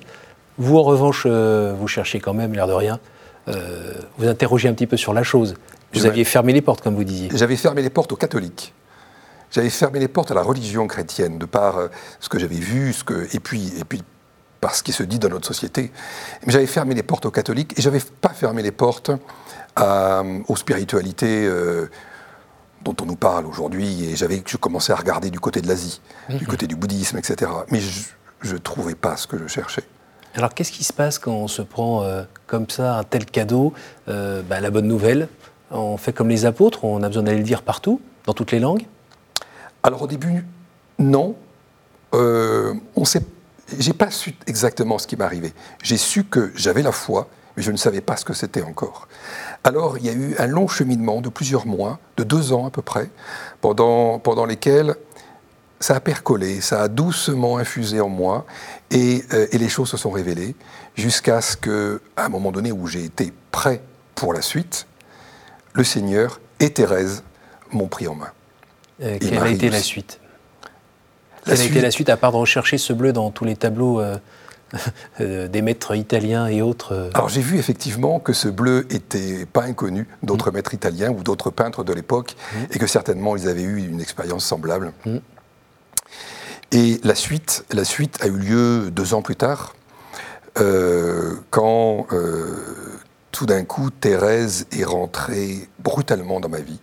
Vous, 0.58 0.77
en 0.77 0.82
revanche, 0.82 1.24
euh, 1.27 1.75
vous 1.77 1.88
cherchez 1.88 2.20
quand 2.20 2.34
même, 2.34 2.53
l'air 2.53 2.65
de 2.65 2.74
rien. 2.74 3.00
Euh, 3.48 3.94
vous 4.18 4.27
interrogez 4.27 4.68
un 4.68 4.74
petit 4.74 4.88
peu 4.88 4.98
sur 4.98 5.13
la 5.13 5.22
chose. 5.22 5.53
Vous 5.93 6.05
aviez 6.05 6.24
fermé 6.24 6.53
les 6.53 6.62
portes, 6.62 6.81
comme 6.81 6.96
vous 6.96 7.03
disiez. 7.03 7.29
J'avais 7.34 7.55
fermé 7.55 7.81
les 7.81 7.89
portes 7.89 8.12
aux 8.12 8.17
catholiques. 8.17 8.74
J'avais 9.51 9.69
fermé 9.69 10.00
les 10.00 10.08
portes 10.08 10.31
à 10.31 10.36
la 10.36 10.43
religion 10.43 10.86
chrétienne, 10.88 11.39
de 11.39 11.46
par 11.46 11.77
euh, 11.77 11.88
ce 12.19 12.29
que 12.29 12.38
j'avais 12.38 12.60
vu, 12.60 12.93
ce 12.93 13.03
que, 13.03 13.27
et, 13.36 13.39
puis, 13.39 13.74
et 13.79 13.84
puis 13.84 14.03
par 14.62 14.75
ce 14.75 14.84
qui 14.84 14.91
se 14.91 15.01
dit 15.01 15.17
dans 15.17 15.29
notre 15.29 15.48
société. 15.48 15.91
Mais 16.46 16.53
j'avais 16.53 16.67
fermé 16.67 16.93
les 16.93 17.03
portes 17.03 17.25
aux 17.25 17.31
catholiques 17.31 17.77
et 17.77 17.81
j'avais 17.81 18.01
pas 18.22 18.29
fermé 18.29 18.62
les 18.62 18.72
portes 18.72 19.12
aux 20.50 20.55
spiritualités 20.58 21.50
dont 22.84 22.96
on 23.01 23.05
nous 23.05 23.15
parle 23.15 23.46
aujourd'hui, 23.46 24.05
et 24.05 24.15
j'avais, 24.15 24.41
je 24.46 24.58
commençais 24.58 24.93
à 24.93 24.96
regarder 24.96 25.30
du 25.30 25.39
côté 25.39 25.62
de 25.62 25.67
l'Asie, 25.67 26.02
du 26.30 26.45
côté 26.45 26.67
du 26.67 26.75
bouddhisme, 26.75 27.17
etc. 27.17 27.52
Mais 27.71 27.80
je 27.80 28.54
ne 28.54 28.58
trouvais 28.58 28.95
pas 28.95 29.17
ce 29.17 29.28
que 29.28 29.38
je 29.38 29.47
cherchais. 29.47 29.84
Alors 30.36 30.54
qu'est-ce 30.54 30.71
qui 30.71 30.84
se 30.84 30.93
passe 30.93 31.17
quand 31.19 31.34
on 31.34 31.47
se 31.47 31.62
prend 31.62 32.04
euh, 32.04 32.23
comme 32.45 32.69
ça 32.69 32.97
un 32.97 33.04
tel 33.04 33.25
cadeau 33.25 33.73
euh, 34.08 34.41
bah, 34.43 34.60
La 34.60 34.69
bonne 34.69 34.88
nouvelle, 34.88 35.28
on 35.71 35.97
fait 35.97 36.13
comme 36.13 36.29
les 36.29 36.45
apôtres, 36.45 36.84
on 36.84 37.03
a 37.03 37.08
besoin 37.08 37.23
d'aller 37.23 37.38
le 37.38 37.43
dire 37.43 37.62
partout, 37.62 38.01
dans 38.25 38.34
toutes 38.34 38.51
les 38.51 38.60
langues 38.60 38.86
Alors 39.84 40.03
au 40.03 40.08
début, 40.08 40.45
non. 40.97 41.36
Euh, 42.13 42.73
on 42.95 43.05
sait, 43.05 43.21
j'ai 43.77 43.93
pas 43.93 44.12
su 44.12 44.36
exactement 44.47 44.97
ce 44.97 45.08
qui 45.08 45.15
m'arrivait. 45.15 45.53
J'ai 45.84 45.97
su 45.97 46.23
que 46.23 46.51
j'avais 46.55 46.82
la 46.82 46.91
foi, 46.91 47.27
mais 47.55 47.63
je 47.63 47.71
ne 47.71 47.77
savais 47.77 48.01
pas 48.01 48.17
ce 48.17 48.25
que 48.25 48.34
c'était 48.34 48.63
encore. 48.63 49.08
Alors 49.63 49.97
il 49.97 50.05
y 50.05 50.10
a 50.10 50.13
eu 50.13 50.36
un 50.39 50.47
long 50.47 50.67
cheminement 50.67 51.21
de 51.21 51.29
plusieurs 51.29 51.65
mois, 51.65 51.99
de 52.17 52.23
deux 52.23 52.53
ans 52.53 52.65
à 52.65 52.71
peu 52.71 52.82
près, 52.82 53.10
pendant, 53.62 54.19
pendant 54.19 54.45
lesquels 54.45 54.95
ça 55.79 55.95
a 55.95 55.99
percolé, 55.99 56.60
ça 56.62 56.82
a 56.82 56.88
doucement 56.88 57.58
infusé 57.58 58.01
en 58.01 58.10
moi, 58.10 58.45
et, 58.91 59.23
euh, 59.34 59.47
et 59.51 59.58
les 59.58 59.69
choses 59.69 59.89
se 59.89 59.97
sont 59.97 60.12
révélées, 60.12 60.55
jusqu'à 60.95 61.41
ce 61.41 61.55
que, 61.55 62.01
à 62.17 62.25
un 62.25 62.29
moment 62.29 62.51
donné 62.51 62.71
où 62.71 62.88
j'ai 62.88 63.05
été 63.05 63.32
prêt 63.51 63.82
pour 64.15 64.34
la 64.34 64.41
suite, 64.41 64.88
le 65.73 65.84
Seigneur 65.84 66.39
et 66.60 66.71
Thérèse 66.71 67.23
m'ont 67.71 67.88
pris 67.88 68.08
en 68.08 68.15
main. 68.15 68.32
Euh, 69.01 69.17
quelle 69.19 69.38
a 69.38 69.49
été 69.49 69.69
la 69.69 69.79
suite 69.79 70.19
Quelle 71.45 71.60
a 71.60 71.63
été 71.63 71.82
la 71.82 71.91
suite, 71.91 72.10
à 72.10 72.17
part 72.17 72.32
de 72.32 72.38
rechercher 72.38 72.77
ce 72.77 72.93
bleu 72.93 73.13
dans 73.13 73.32
tous 73.32 73.45
les 73.45 73.55
tableaux 73.55 74.01
euh, 74.01 74.17
Euh, 75.19 75.47
des 75.49 75.62
maîtres 75.62 75.95
italiens 75.95 76.47
et 76.47 76.62
autres. 76.62 77.10
Alors 77.13 77.27
j'ai 77.27 77.41
vu 77.41 77.58
effectivement 77.58 78.19
que 78.19 78.32
ce 78.32 78.47
bleu 78.47 78.88
était 78.89 79.45
pas 79.45 79.63
inconnu 79.63 80.08
d'autres 80.23 80.49
mm. 80.49 80.53
maîtres 80.53 80.73
italiens 80.73 81.12
ou 81.12 81.23
d'autres 81.23 81.49
peintres 81.49 81.84
de 81.84 81.91
l'époque 81.91 82.36
mm. 82.53 82.58
et 82.71 82.79
que 82.79 82.88
certainement 82.88 83.36
ils 83.36 83.49
avaient 83.49 83.63
eu 83.63 83.77
une 83.79 83.99
expérience 83.99 84.45
semblable. 84.45 84.93
Mm. 85.05 85.17
Et 86.71 87.01
la 87.03 87.15
suite, 87.15 87.65
la 87.73 87.84
suite 87.84 88.17
a 88.21 88.27
eu 88.27 88.38
lieu 88.38 88.91
deux 88.91 89.13
ans 89.13 89.21
plus 89.21 89.36
tard, 89.36 89.75
euh, 90.60 91.36
quand 91.49 92.08
tout 93.32 93.46
d'un 93.46 93.63
coup 93.63 93.89
Thérèse 93.89 94.68
est 94.72 94.84
rentrée 94.84 95.70
brutalement 95.80 96.39
dans 96.39 96.50
ma 96.50 96.60
vie. 96.60 96.80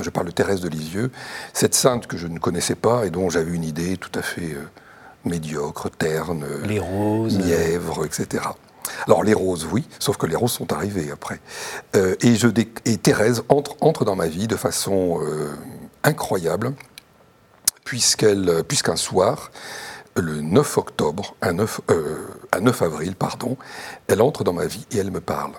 Je 0.00 0.10
parle 0.10 0.26
de 0.26 0.32
Thérèse 0.32 0.60
de 0.60 0.68
Lisieux, 0.68 1.10
cette 1.52 1.74
sainte 1.74 2.06
que 2.06 2.16
je 2.16 2.28
ne 2.28 2.38
connaissais 2.38 2.76
pas 2.76 3.06
et 3.06 3.10
dont 3.10 3.28
j'avais 3.28 3.52
une 3.52 3.64
idée 3.64 3.96
tout 3.96 4.16
à 4.16 4.22
fait 4.22 4.56
médiocres, 5.24 5.90
ternes, 5.90 6.46
les 6.64 6.78
roses, 6.78 7.38
mièvres, 7.38 8.04
etc. 8.04 8.44
Alors 9.06 9.22
les 9.22 9.34
roses, 9.34 9.66
oui, 9.70 9.86
sauf 9.98 10.16
que 10.16 10.26
les 10.26 10.36
roses 10.36 10.52
sont 10.52 10.72
arrivées 10.72 11.10
après. 11.10 11.40
Euh, 11.96 12.14
et, 12.20 12.36
je, 12.36 12.48
et 12.84 12.96
Thérèse 12.96 13.42
entre, 13.48 13.76
entre 13.80 14.04
dans 14.04 14.16
ma 14.16 14.26
vie 14.26 14.46
de 14.46 14.56
façon 14.56 15.20
euh, 15.22 15.52
incroyable, 16.04 16.74
puisqu'elle, 17.84 18.62
puisqu'un 18.66 18.96
soir, 18.96 19.50
le 20.16 20.40
9 20.40 20.78
octobre, 20.78 21.34
un 21.40 21.54
9, 21.54 21.80
euh, 21.90 22.26
un 22.52 22.60
9 22.60 22.82
avril, 22.82 23.14
pardon, 23.16 23.56
elle 24.08 24.22
entre 24.22 24.44
dans 24.44 24.52
ma 24.52 24.66
vie 24.66 24.86
et 24.90 24.98
elle 24.98 25.10
me 25.10 25.20
parle. 25.20 25.52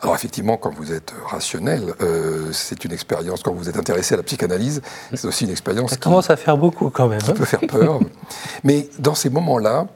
Alors 0.00 0.14
effectivement, 0.14 0.56
quand 0.56 0.72
vous 0.74 0.92
êtes 0.92 1.12
rationnel, 1.26 1.94
euh, 2.00 2.52
c'est 2.52 2.84
une 2.84 2.92
expérience, 2.92 3.42
quand 3.42 3.52
vous 3.52 3.68
êtes 3.68 3.76
intéressé 3.76 4.14
à 4.14 4.16
la 4.16 4.22
psychanalyse, 4.22 4.80
c'est 5.14 5.26
aussi 5.26 5.44
une 5.44 5.50
expérience... 5.50 5.90
Ça 5.90 5.96
commence 5.96 6.30
à 6.30 6.36
faire 6.36 6.56
beaucoup 6.56 6.90
quand 6.90 7.08
même. 7.08 7.20
Ça 7.20 7.32
hein. 7.32 7.34
peut 7.34 7.44
faire 7.44 7.60
peur. 7.60 8.00
Mais 8.64 8.88
dans 8.98 9.14
ces 9.14 9.30
moments-là, 9.30 9.86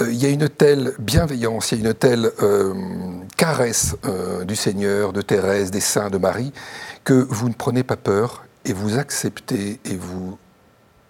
euh, 0.00 0.12
il 0.12 0.16
y 0.16 0.26
a 0.26 0.28
une 0.28 0.48
telle 0.48 0.92
bienveillance, 0.98 1.72
il 1.72 1.82
y 1.82 1.86
a 1.86 1.88
une 1.88 1.94
telle 1.94 2.30
euh, 2.42 2.74
caresse 3.36 3.96
du 4.46 4.56
Seigneur, 4.56 5.12
de 5.12 5.22
Thérèse, 5.22 5.70
des 5.70 5.80
saints, 5.80 6.10
de 6.10 6.18
Marie, 6.18 6.52
que 7.04 7.26
vous 7.28 7.48
ne 7.48 7.54
prenez 7.54 7.82
pas 7.82 7.96
peur 7.96 8.44
et 8.64 8.72
vous 8.72 8.98
acceptez 8.98 9.80
et 9.84 9.96
vous, 9.96 10.38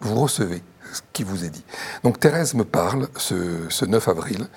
vous 0.00 0.20
recevez 0.20 0.62
ce 0.92 1.00
qui 1.12 1.24
vous 1.24 1.44
est 1.44 1.50
dit. 1.50 1.64
Donc 2.02 2.20
Thérèse 2.20 2.54
me 2.54 2.64
parle 2.64 3.08
ce, 3.16 3.34
ce 3.68 3.84
9 3.84 4.08
avril 4.08 4.48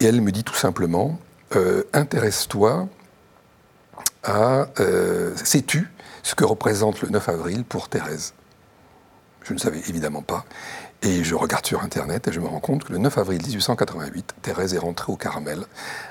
et 0.00 0.06
elle 0.06 0.20
me 0.20 0.32
dit 0.32 0.44
tout 0.44 0.54
simplement, 0.54 1.18
euh, 1.56 1.84
intéresse-toi 1.92 2.88
à... 4.24 4.66
Euh, 4.80 5.34
sais-tu 5.36 5.90
ce 6.22 6.34
que 6.34 6.44
représente 6.44 7.00
le 7.02 7.08
9 7.08 7.28
avril 7.28 7.64
pour 7.64 7.88
Thérèse? 7.88 8.34
Je 9.42 9.54
ne 9.54 9.58
savais 9.58 9.80
évidemment 9.88 10.22
pas. 10.22 10.44
Et 11.02 11.24
je 11.24 11.34
regarde 11.34 11.64
sur 11.64 11.82
Internet 11.82 12.28
et 12.28 12.32
je 12.32 12.40
me 12.40 12.46
rends 12.46 12.60
compte 12.60 12.84
que 12.84 12.92
le 12.92 12.98
9 12.98 13.16
avril 13.18 13.40
1888, 13.40 14.34
Thérèse 14.42 14.74
est 14.74 14.78
rentrée 14.78 15.10
au 15.10 15.16
Carmel 15.16 15.64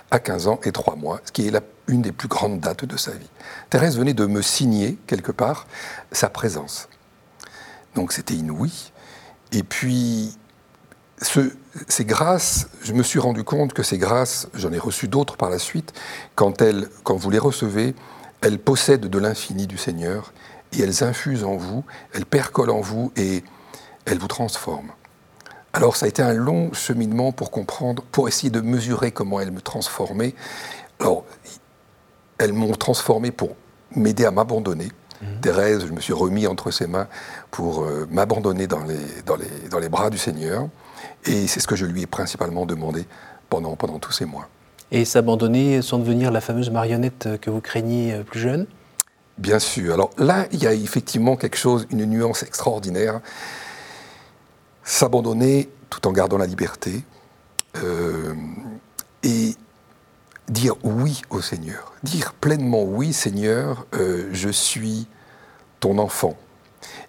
à 0.09 0.19
15 0.19 0.47
ans 0.47 0.59
et 0.63 0.71
3 0.71 0.95
mois, 0.95 1.21
ce 1.25 1.31
qui 1.31 1.47
est 1.47 1.53
une 1.87 2.01
des 2.01 2.11
plus 2.11 2.27
grandes 2.27 2.59
dates 2.59 2.85
de 2.85 2.97
sa 2.97 3.11
vie. 3.11 3.29
Thérèse 3.69 3.97
venait 3.97 4.15
de 4.15 4.25
me 4.25 4.41
signer, 4.41 4.97
quelque 5.05 5.31
part, 5.31 5.67
sa 6.11 6.29
présence. 6.29 6.89
Donc 7.93 8.13
c'était 8.13 8.33
inouï. 8.33 8.91
Et 9.51 9.61
puis, 9.61 10.35
ces 11.87 12.05
grâces, 12.05 12.67
je 12.81 12.93
me 12.93 13.03
suis 13.03 13.19
rendu 13.19 13.43
compte 13.43 13.73
que 13.73 13.83
ces 13.83 13.97
grâces, 13.97 14.47
j'en 14.53 14.71
ai 14.71 14.79
reçu 14.79 15.07
d'autres 15.07 15.37
par 15.37 15.49
la 15.49 15.59
suite, 15.59 15.93
quand, 16.35 16.61
elles, 16.61 16.89
quand 17.03 17.15
vous 17.15 17.29
les 17.29 17.39
recevez, 17.39 17.95
elles 18.41 18.59
possèdent 18.59 19.07
de 19.07 19.19
l'infini 19.19 19.67
du 19.67 19.77
Seigneur 19.77 20.33
et 20.73 20.81
elles 20.81 21.03
infusent 21.03 21.43
en 21.43 21.57
vous, 21.57 21.83
elles 22.13 22.25
percolent 22.25 22.71
en 22.71 22.81
vous 22.81 23.11
et 23.15 23.43
elles 24.05 24.17
vous 24.17 24.27
transforment. 24.27 24.91
Alors 25.73 25.95
ça 25.95 26.05
a 26.05 26.09
été 26.09 26.21
un 26.21 26.33
long 26.33 26.73
cheminement 26.73 27.31
pour 27.31 27.51
comprendre, 27.51 28.03
pour 28.11 28.27
essayer 28.27 28.49
de 28.49 28.61
mesurer 28.61 29.11
comment 29.11 29.39
elles 29.39 29.51
me 29.51 29.61
transformaient. 29.61 30.33
Alors, 30.99 31.25
elles 32.39 32.53
m'ont 32.53 32.73
transformé 32.73 33.31
pour 33.31 33.55
m'aider 33.95 34.25
à 34.25 34.31
m'abandonner. 34.31 34.89
Mhm. 35.21 35.41
Thérèse, 35.41 35.85
je 35.85 35.91
me 35.91 35.99
suis 35.99 36.13
remis 36.13 36.47
entre 36.47 36.71
ses 36.71 36.87
mains 36.87 37.07
pour 37.51 37.83
euh, 37.83 38.07
m'abandonner 38.09 38.67
dans 38.67 38.83
les, 38.83 39.21
dans, 39.25 39.35
les, 39.35 39.69
dans 39.69 39.79
les 39.79 39.89
bras 39.89 40.09
du 40.09 40.17
Seigneur. 40.17 40.67
Et 41.25 41.47
c'est 41.47 41.59
ce 41.59 41.67
que 41.67 41.75
je 41.75 41.85
lui 41.85 42.01
ai 42.01 42.07
principalement 42.07 42.65
demandé 42.65 43.05
pendant, 43.49 43.75
pendant 43.75 43.99
tous 43.99 44.11
ces 44.11 44.25
mois. 44.25 44.47
Et 44.91 45.05
s'abandonner 45.05 45.81
sans 45.81 45.99
devenir 45.99 46.31
la 46.31 46.41
fameuse 46.41 46.71
marionnette 46.71 47.29
que 47.41 47.49
vous 47.49 47.61
craigniez 47.61 48.13
euh, 48.13 48.23
plus 48.23 48.39
jeune? 48.39 48.65
Bien 49.37 49.59
sûr. 49.59 49.93
Alors 49.93 50.09
là, 50.17 50.47
il 50.51 50.61
y 50.61 50.67
a 50.67 50.73
effectivement 50.73 51.35
quelque 51.35 51.57
chose, 51.57 51.87
une 51.91 52.05
nuance 52.05 52.43
extraordinaire. 52.43 53.21
S'abandonner 54.83 55.69
tout 55.89 56.07
en 56.07 56.11
gardant 56.11 56.37
la 56.37 56.45
liberté 56.45 57.03
euh, 57.83 58.33
et 59.23 59.55
dire 60.49 60.73
oui 60.83 61.21
au 61.29 61.41
Seigneur. 61.41 61.93
Dire 62.03 62.33
pleinement 62.33 62.83
oui, 62.83 63.13
Seigneur, 63.13 63.85
euh, 63.93 64.29
je 64.31 64.49
suis 64.49 65.07
ton 65.79 65.99
enfant. 65.99 66.35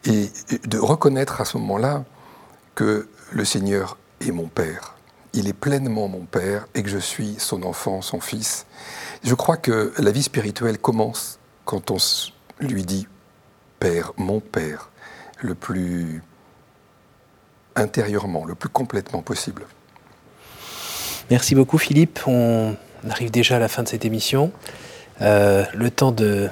Et 0.05 0.31
de 0.67 0.79
reconnaître 0.79 1.41
à 1.41 1.45
ce 1.45 1.57
moment-là 1.59 2.05
que 2.81 3.07
le 3.33 3.45
Seigneur 3.45 3.99
est 4.23 4.31
mon 4.31 4.47
Père. 4.47 4.95
Il 5.35 5.49
est 5.49 5.53
pleinement 5.53 6.09
mon 6.09 6.25
Père 6.25 6.67
et 6.75 6.83
que 6.83 6.89
je 6.89 6.97
suis 6.97 7.35
son 7.37 7.63
enfant, 7.63 8.01
son 8.01 8.21
fils. 8.21 8.65
Je 9.23 9.35
crois 9.35 9.59
que 9.59 9.93
la 9.99 10.11
vie 10.11 10.23
spirituelle 10.23 10.79
commence 10.79 11.39
quand 11.67 11.91
on 11.91 11.99
lui 12.59 12.85
dit 12.87 13.07
Père, 13.81 14.15
mon 14.17 14.41
Père, 14.41 14.89
le 15.43 15.55
plus 15.55 16.23
intérieurement, 17.77 18.47
le 18.47 18.55
plus 18.55 18.71
complètement 18.71 19.21
possible. 19.21 19.67
Merci 21.31 21.55
beaucoup 21.55 21.77
Philippe. 21.77 22.21
On 22.27 22.75
arrive 23.11 23.31
déjà 23.31 23.57
à 23.57 23.59
la 23.59 23.69
fin 23.69 23.83
de 23.83 23.89
cette 23.89 24.07
émission. 24.07 24.53
Euh, 25.21 25.67
le 25.75 25.91
temps 25.91 26.13
de 26.13 26.49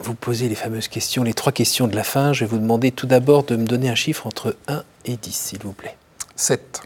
vous 0.00 0.14
poser 0.14 0.48
les 0.48 0.54
fameuses 0.54 0.88
questions, 0.88 1.22
les 1.22 1.34
trois 1.34 1.52
questions 1.52 1.86
de 1.88 1.96
la 1.96 2.04
fin. 2.04 2.32
Je 2.32 2.44
vais 2.44 2.50
vous 2.50 2.58
demander 2.58 2.92
tout 2.92 3.06
d'abord 3.06 3.44
de 3.44 3.56
me 3.56 3.66
donner 3.66 3.88
un 3.88 3.94
chiffre 3.94 4.26
entre 4.26 4.56
1 4.68 4.82
et 5.04 5.16
10, 5.16 5.32
s'il 5.32 5.62
vous 5.62 5.72
plaît. 5.72 5.96
7. 6.36 6.82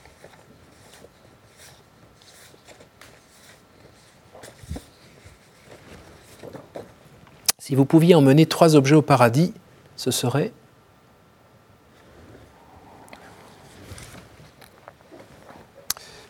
Si 7.59 7.75
vous 7.75 7.85
pouviez 7.85 8.14
emmener 8.14 8.46
trois 8.46 8.77
objets 8.77 8.96
au 8.96 9.03
paradis, 9.03 9.55
ce 9.96 10.11
serait 10.11 10.53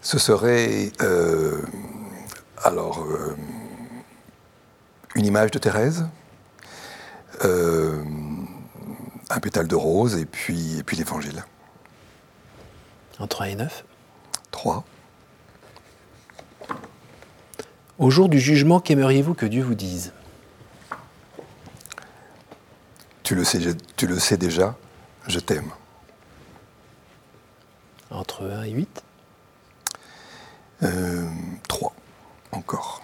Ce 0.02 0.18
serait 0.18 0.92
euh, 1.00 1.62
alors 2.62 3.02
euh, 3.04 3.34
une 5.14 5.24
image 5.24 5.52
de 5.52 5.58
Thérèse, 5.58 6.06
euh, 7.44 8.02
un 9.30 9.31
pétale 9.42 9.68
de 9.68 9.74
rose 9.74 10.16
et 10.16 10.24
puis, 10.24 10.78
et 10.78 10.82
puis 10.82 10.96
l'évangile. 10.96 11.44
En 13.18 13.26
3 13.26 13.48
et 13.50 13.54
9 13.56 13.84
3. 14.52 14.84
Au 17.98 18.10
jour 18.10 18.28
du 18.28 18.40
jugement, 18.40 18.80
qu'aimeriez-vous 18.80 19.34
que 19.34 19.46
Dieu 19.46 19.62
vous 19.62 19.74
dise? 19.74 20.12
Tu 23.22 23.34
le 23.34 23.44
sais, 23.44 23.60
tu 23.96 24.06
le 24.06 24.18
sais 24.18 24.36
déjà, 24.36 24.76
je 25.26 25.38
t'aime. 25.38 25.70
Entre 28.10 28.44
1 28.44 28.62
et 28.64 28.70
8 28.70 29.04
euh, 30.82 31.28
3, 31.68 31.94
encore. 32.52 33.02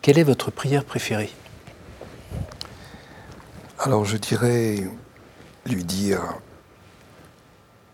Quelle 0.00 0.18
est 0.18 0.24
votre 0.24 0.50
prière 0.50 0.84
préférée? 0.84 1.30
Alors 3.86 4.06
je 4.06 4.16
dirais 4.16 4.82
lui 5.66 5.84
dire 5.84 6.22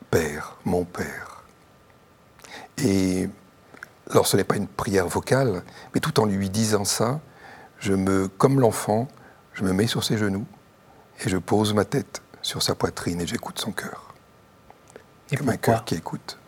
Père, 0.08 0.56
mon 0.64 0.84
Père. 0.84 1.42
Et 2.78 3.28
alors 4.08 4.28
ce 4.28 4.36
n'est 4.36 4.44
pas 4.44 4.54
une 4.54 4.68
prière 4.68 5.08
vocale, 5.08 5.64
mais 5.92 6.00
tout 6.00 6.20
en 6.20 6.26
lui 6.26 6.48
disant 6.48 6.84
ça, 6.84 7.18
je 7.80 7.92
me, 7.92 8.28
comme 8.28 8.60
l'enfant, 8.60 9.08
je 9.52 9.64
me 9.64 9.72
mets 9.72 9.88
sur 9.88 10.04
ses 10.04 10.16
genoux 10.16 10.46
et 11.24 11.28
je 11.28 11.36
pose 11.36 11.74
ma 11.74 11.84
tête 11.84 12.22
sur 12.40 12.62
sa 12.62 12.76
poitrine 12.76 13.20
et 13.20 13.26
j'écoute 13.26 13.58
son 13.58 13.72
cœur. 13.72 14.14
Et 15.32 15.36
Comme 15.36 15.48
un 15.48 15.56
cœur 15.56 15.84
qui 15.84 15.96
écoute. 15.96 16.38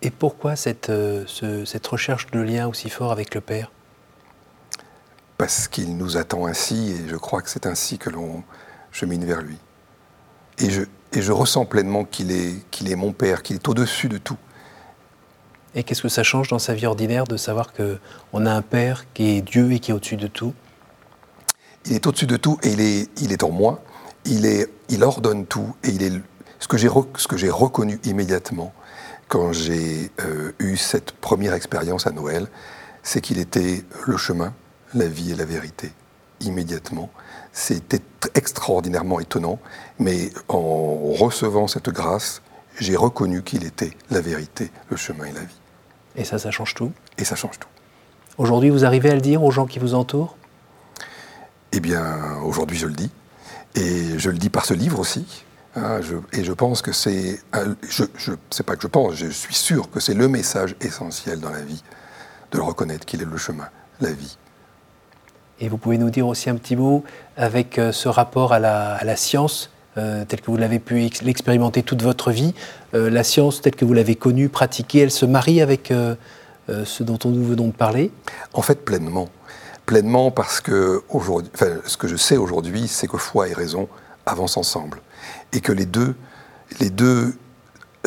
Et 0.00 0.12
pourquoi 0.12 0.54
cette, 0.54 0.90
euh, 0.90 1.26
cette 1.26 1.86
recherche 1.88 2.28
de 2.30 2.38
lien 2.38 2.68
aussi 2.68 2.88
fort 2.88 3.10
avec 3.10 3.34
le 3.34 3.40
Père? 3.40 3.72
Parce 5.38 5.66
qu'il 5.66 5.96
nous 5.96 6.16
attend 6.16 6.46
ainsi 6.46 6.92
et 6.92 7.08
je 7.08 7.16
crois 7.16 7.42
que 7.42 7.50
c'est 7.50 7.66
ainsi 7.66 7.98
que 7.98 8.10
l'on 8.10 8.44
chemine 8.96 9.24
vers 9.24 9.42
lui. 9.42 9.58
Et 10.58 10.70
je, 10.70 10.82
et 11.12 11.20
je 11.20 11.32
ressens 11.32 11.66
pleinement 11.66 12.04
qu'il 12.04 12.30
est, 12.32 12.54
qu'il 12.70 12.90
est 12.90 12.96
mon 12.96 13.12
Père, 13.12 13.42
qu'il 13.42 13.56
est 13.56 13.68
au-dessus 13.68 14.08
de 14.08 14.16
tout. 14.16 14.38
Et 15.74 15.82
qu'est-ce 15.82 16.00
que 16.00 16.08
ça 16.08 16.22
change 16.22 16.48
dans 16.48 16.58
sa 16.58 16.72
vie 16.72 16.86
ordinaire 16.86 17.24
de 17.24 17.36
savoir 17.36 17.74
qu'on 17.74 18.46
a 18.46 18.52
un 18.52 18.62
Père 18.62 19.04
qui 19.12 19.36
est 19.36 19.42
Dieu 19.42 19.72
et 19.72 19.80
qui 19.80 19.90
est 19.90 19.94
au-dessus 19.94 20.16
de 20.16 20.26
tout? 20.26 20.54
Il 21.84 21.92
est 21.92 22.06
au-dessus 22.06 22.26
de 22.26 22.38
tout 22.38 22.58
et 22.62 22.70
il 22.70 22.80
est, 22.80 23.10
il 23.20 23.32
est 23.32 23.44
en 23.44 23.50
moi. 23.50 23.82
Il, 24.24 24.46
est, 24.46 24.72
il 24.88 25.04
ordonne 25.04 25.44
tout 25.44 25.76
et 25.84 25.90
il 25.90 26.02
est 26.02 26.12
ce 26.58 26.66
que 26.66 26.78
j'ai 26.78 26.88
ce 27.16 27.28
que 27.28 27.36
j'ai 27.36 27.50
reconnu 27.50 28.00
immédiatement 28.04 28.72
quand 29.28 29.52
j'ai 29.52 30.10
euh, 30.20 30.52
eu 30.58 30.76
cette 30.76 31.12
première 31.12 31.52
expérience 31.52 32.06
à 32.06 32.12
Noël, 32.12 32.46
c'est 33.02 33.20
qu'il 33.20 33.38
était 33.38 33.84
le 34.06 34.16
chemin, 34.16 34.54
la 34.94 35.06
vie 35.06 35.32
et 35.32 35.34
la 35.34 35.44
vérité 35.44 35.92
immédiatement. 36.40 37.10
C'était 37.52 38.02
extraordinairement 38.34 39.20
étonnant, 39.20 39.58
mais 39.98 40.30
en 40.48 41.12
recevant 41.12 41.68
cette 41.68 41.88
grâce, 41.90 42.42
j'ai 42.78 42.96
reconnu 42.96 43.42
qu'il 43.42 43.64
était 43.64 43.92
la 44.10 44.20
vérité, 44.20 44.70
le 44.90 44.96
chemin 44.96 45.24
et 45.24 45.32
la 45.32 45.40
vie. 45.40 45.60
Et 46.16 46.24
ça, 46.24 46.38
ça 46.38 46.50
change 46.50 46.74
tout? 46.74 46.92
Et 47.18 47.24
ça 47.24 47.36
change 47.36 47.58
tout. 47.58 47.68
Aujourd'hui, 48.38 48.70
vous 48.70 48.84
arrivez 48.84 49.10
à 49.10 49.14
le 49.14 49.20
dire 49.20 49.42
aux 49.42 49.50
gens 49.50 49.66
qui 49.66 49.78
vous 49.78 49.94
entourent? 49.94 50.36
Eh 51.72 51.80
bien, 51.80 52.36
aujourd'hui, 52.44 52.76
je 52.76 52.86
le 52.86 52.94
dis. 52.94 53.10
Et 53.74 54.18
je 54.18 54.30
le 54.30 54.38
dis 54.38 54.50
par 54.50 54.64
ce 54.64 54.74
livre 54.74 54.98
aussi. 54.98 55.44
Hein, 55.74 56.00
et 56.32 56.42
je 56.42 56.52
pense 56.52 56.80
que 56.80 56.92
c'est. 56.92 57.38
Je, 57.88 58.04
je 58.16 58.32
sais 58.50 58.62
pas 58.62 58.76
que 58.76 58.82
je 58.82 58.86
pense, 58.86 59.14
je 59.14 59.26
suis 59.26 59.54
sûr 59.54 59.90
que 59.90 60.00
c'est 60.00 60.14
le 60.14 60.28
message 60.28 60.74
essentiel 60.80 61.38
dans 61.40 61.50
la 61.50 61.60
vie, 61.60 61.82
de 62.50 62.56
le 62.56 62.64
reconnaître 62.64 63.04
qu'il 63.04 63.20
est 63.20 63.26
le 63.26 63.36
chemin, 63.36 63.68
la 64.00 64.12
vie. 64.12 64.38
Et 65.60 65.68
vous 65.68 65.78
pouvez 65.78 65.98
nous 65.98 66.10
dire 66.10 66.26
aussi 66.26 66.50
un 66.50 66.56
petit 66.56 66.76
mot 66.76 67.04
avec 67.36 67.78
euh, 67.78 67.92
ce 67.92 68.08
rapport 68.08 68.52
à 68.52 68.58
la, 68.58 69.16
science, 69.16 69.70
euh, 69.96 70.24
tel 70.26 70.40
que 70.40 70.50
vous 70.50 70.56
l'avez 70.56 70.78
pu 70.78 71.08
l'expérimenter 71.22 71.82
toute 71.82 72.02
votre 72.02 72.30
vie. 72.30 72.54
Euh, 72.94 73.08
la 73.10 73.24
science, 73.24 73.62
telle 73.62 73.74
que 73.74 73.84
vous 73.84 73.94
l'avez 73.94 74.16
connue, 74.16 74.48
pratiquée, 74.48 75.00
elle 75.00 75.10
se 75.10 75.26
marie 75.26 75.60
avec 75.60 75.92
ce 76.68 77.02
dont 77.04 77.18
nous 77.24 77.44
venons 77.44 77.68
de 77.68 77.72
parler? 77.72 78.10
En 78.52 78.62
fait, 78.62 78.84
pleinement. 78.84 79.28
Pleinement 79.86 80.32
parce 80.32 80.60
que 80.60 81.04
ce 81.86 81.96
que 81.96 82.08
je 82.08 82.16
sais 82.16 82.36
aujourd'hui, 82.36 82.88
c'est 82.88 83.06
que 83.06 83.18
foi 83.18 83.48
et 83.48 83.52
raison 83.52 83.88
avancent 84.26 84.56
ensemble. 84.56 85.00
Et 85.52 85.60
que 85.60 85.70
les 85.70 85.86
deux, 85.86 86.16
les 86.80 86.90
deux 86.90 87.34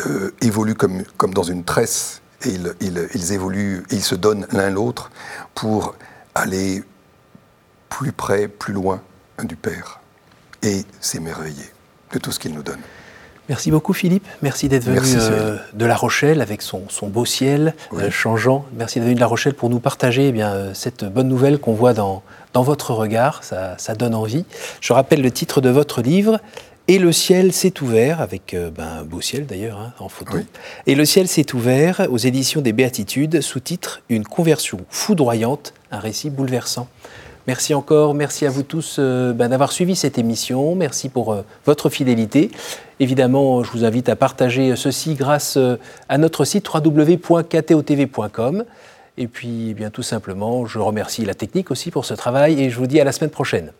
euh, 0.06 0.30
évoluent 0.40 0.74
comme, 0.74 1.02
comme 1.16 1.34
dans 1.34 1.42
une 1.42 1.64
tresse. 1.64 2.22
Et 2.44 2.50
ils, 2.50 3.08
ils, 3.14 3.32
évoluent, 3.32 3.84
ils 3.90 4.02
se 4.02 4.14
donnent 4.14 4.46
l'un 4.52 4.70
l'autre 4.70 5.10
pour 5.54 5.94
aller 6.34 6.82
plus 7.90 8.12
près, 8.12 8.48
plus 8.48 8.72
loin 8.72 9.02
du 9.44 9.56
Père 9.56 10.00
et 10.62 10.84
s'émerveiller 11.00 11.66
de 12.12 12.18
tout 12.18 12.32
ce 12.32 12.38
qu'il 12.38 12.54
nous 12.54 12.62
donne. 12.62 12.80
Merci 13.50 13.72
beaucoup 13.72 13.92
Philippe, 13.92 14.28
merci 14.42 14.68
d'être 14.68 14.84
venu 14.84 15.00
euh, 15.16 15.56
de 15.74 15.84
La 15.84 15.96
Rochelle 15.96 16.40
avec 16.40 16.62
son, 16.62 16.86
beau 17.08 17.24
ciel 17.24 17.74
euh, 17.94 18.08
changeant. 18.08 18.64
Merci 18.76 19.00
d'être 19.00 19.06
venu 19.06 19.16
de 19.16 19.20
La 19.20 19.26
Rochelle 19.26 19.54
pour 19.54 19.68
nous 19.70 19.80
partager 19.80 20.28
eh 20.28 20.32
bien, 20.32 20.52
euh, 20.52 20.70
cette 20.72 21.04
bonne 21.04 21.26
nouvelle 21.26 21.58
qu'on 21.58 21.72
voit 21.72 21.92
dans, 21.92 22.22
dans 22.52 22.62
votre 22.62 22.92
regard, 22.94 23.42
ça, 23.42 23.76
donne 23.98 24.14
envie. 24.14 24.44
Je 24.80 24.92
rappelle 24.92 25.20
le 25.20 25.32
titre 25.32 25.60
de 25.60 25.68
votre 25.68 26.00
livre, 26.00 26.38
Et 26.86 27.00
le 27.00 27.10
ciel 27.10 27.52
s'est 27.52 27.82
ouvert, 27.82 28.20
avec 28.20 28.54
ben, 28.54 29.00
un 29.00 29.02
beau 29.02 29.20
ciel 29.20 29.46
d'ailleurs 29.46 29.78
hein, 29.78 29.94
en 29.98 30.08
photo. 30.08 30.38
Et 30.86 30.94
le 30.94 31.04
ciel 31.04 31.26
s'est 31.26 31.52
ouvert 31.52 32.06
aux 32.08 32.18
éditions 32.18 32.60
des 32.60 32.72
Béatitudes, 32.72 33.40
sous-titre 33.40 34.02
Une 34.08 34.24
conversion 34.24 34.78
foudroyante, 34.90 35.74
un 35.90 35.98
récit 35.98 36.30
bouleversant. 36.30 36.86
Merci 37.46 37.72
encore, 37.72 38.14
merci 38.14 38.44
à 38.44 38.50
vous 38.50 38.62
tous 38.62 38.96
euh, 38.98 39.32
ben, 39.32 39.48
d'avoir 39.48 39.72
suivi 39.72 39.96
cette 39.96 40.18
émission, 40.18 40.74
merci 40.74 41.08
pour 41.08 41.32
euh, 41.32 41.42
votre 41.64 41.88
fidélité. 41.88 42.50
Évidemment, 43.00 43.64
je 43.64 43.70
vous 43.70 43.84
invite 43.84 44.10
à 44.10 44.16
partager 44.16 44.76
ceci 44.76 45.14
grâce 45.14 45.56
euh, 45.56 45.76
à 46.10 46.18
notre 46.18 46.44
site 46.44 46.68
www.ktotv.com. 46.72 48.64
Et 49.16 49.26
puis, 49.26 49.70
eh 49.70 49.74
bien 49.74 49.90
tout 49.90 50.02
simplement, 50.02 50.66
je 50.66 50.78
remercie 50.78 51.24
la 51.24 51.34
technique 51.34 51.70
aussi 51.70 51.90
pour 51.90 52.04
ce 52.04 52.12
travail 52.12 52.62
et 52.62 52.68
je 52.68 52.76
vous 52.76 52.86
dis 52.86 53.00
à 53.00 53.04
la 53.04 53.12
semaine 53.12 53.30
prochaine. 53.30 53.72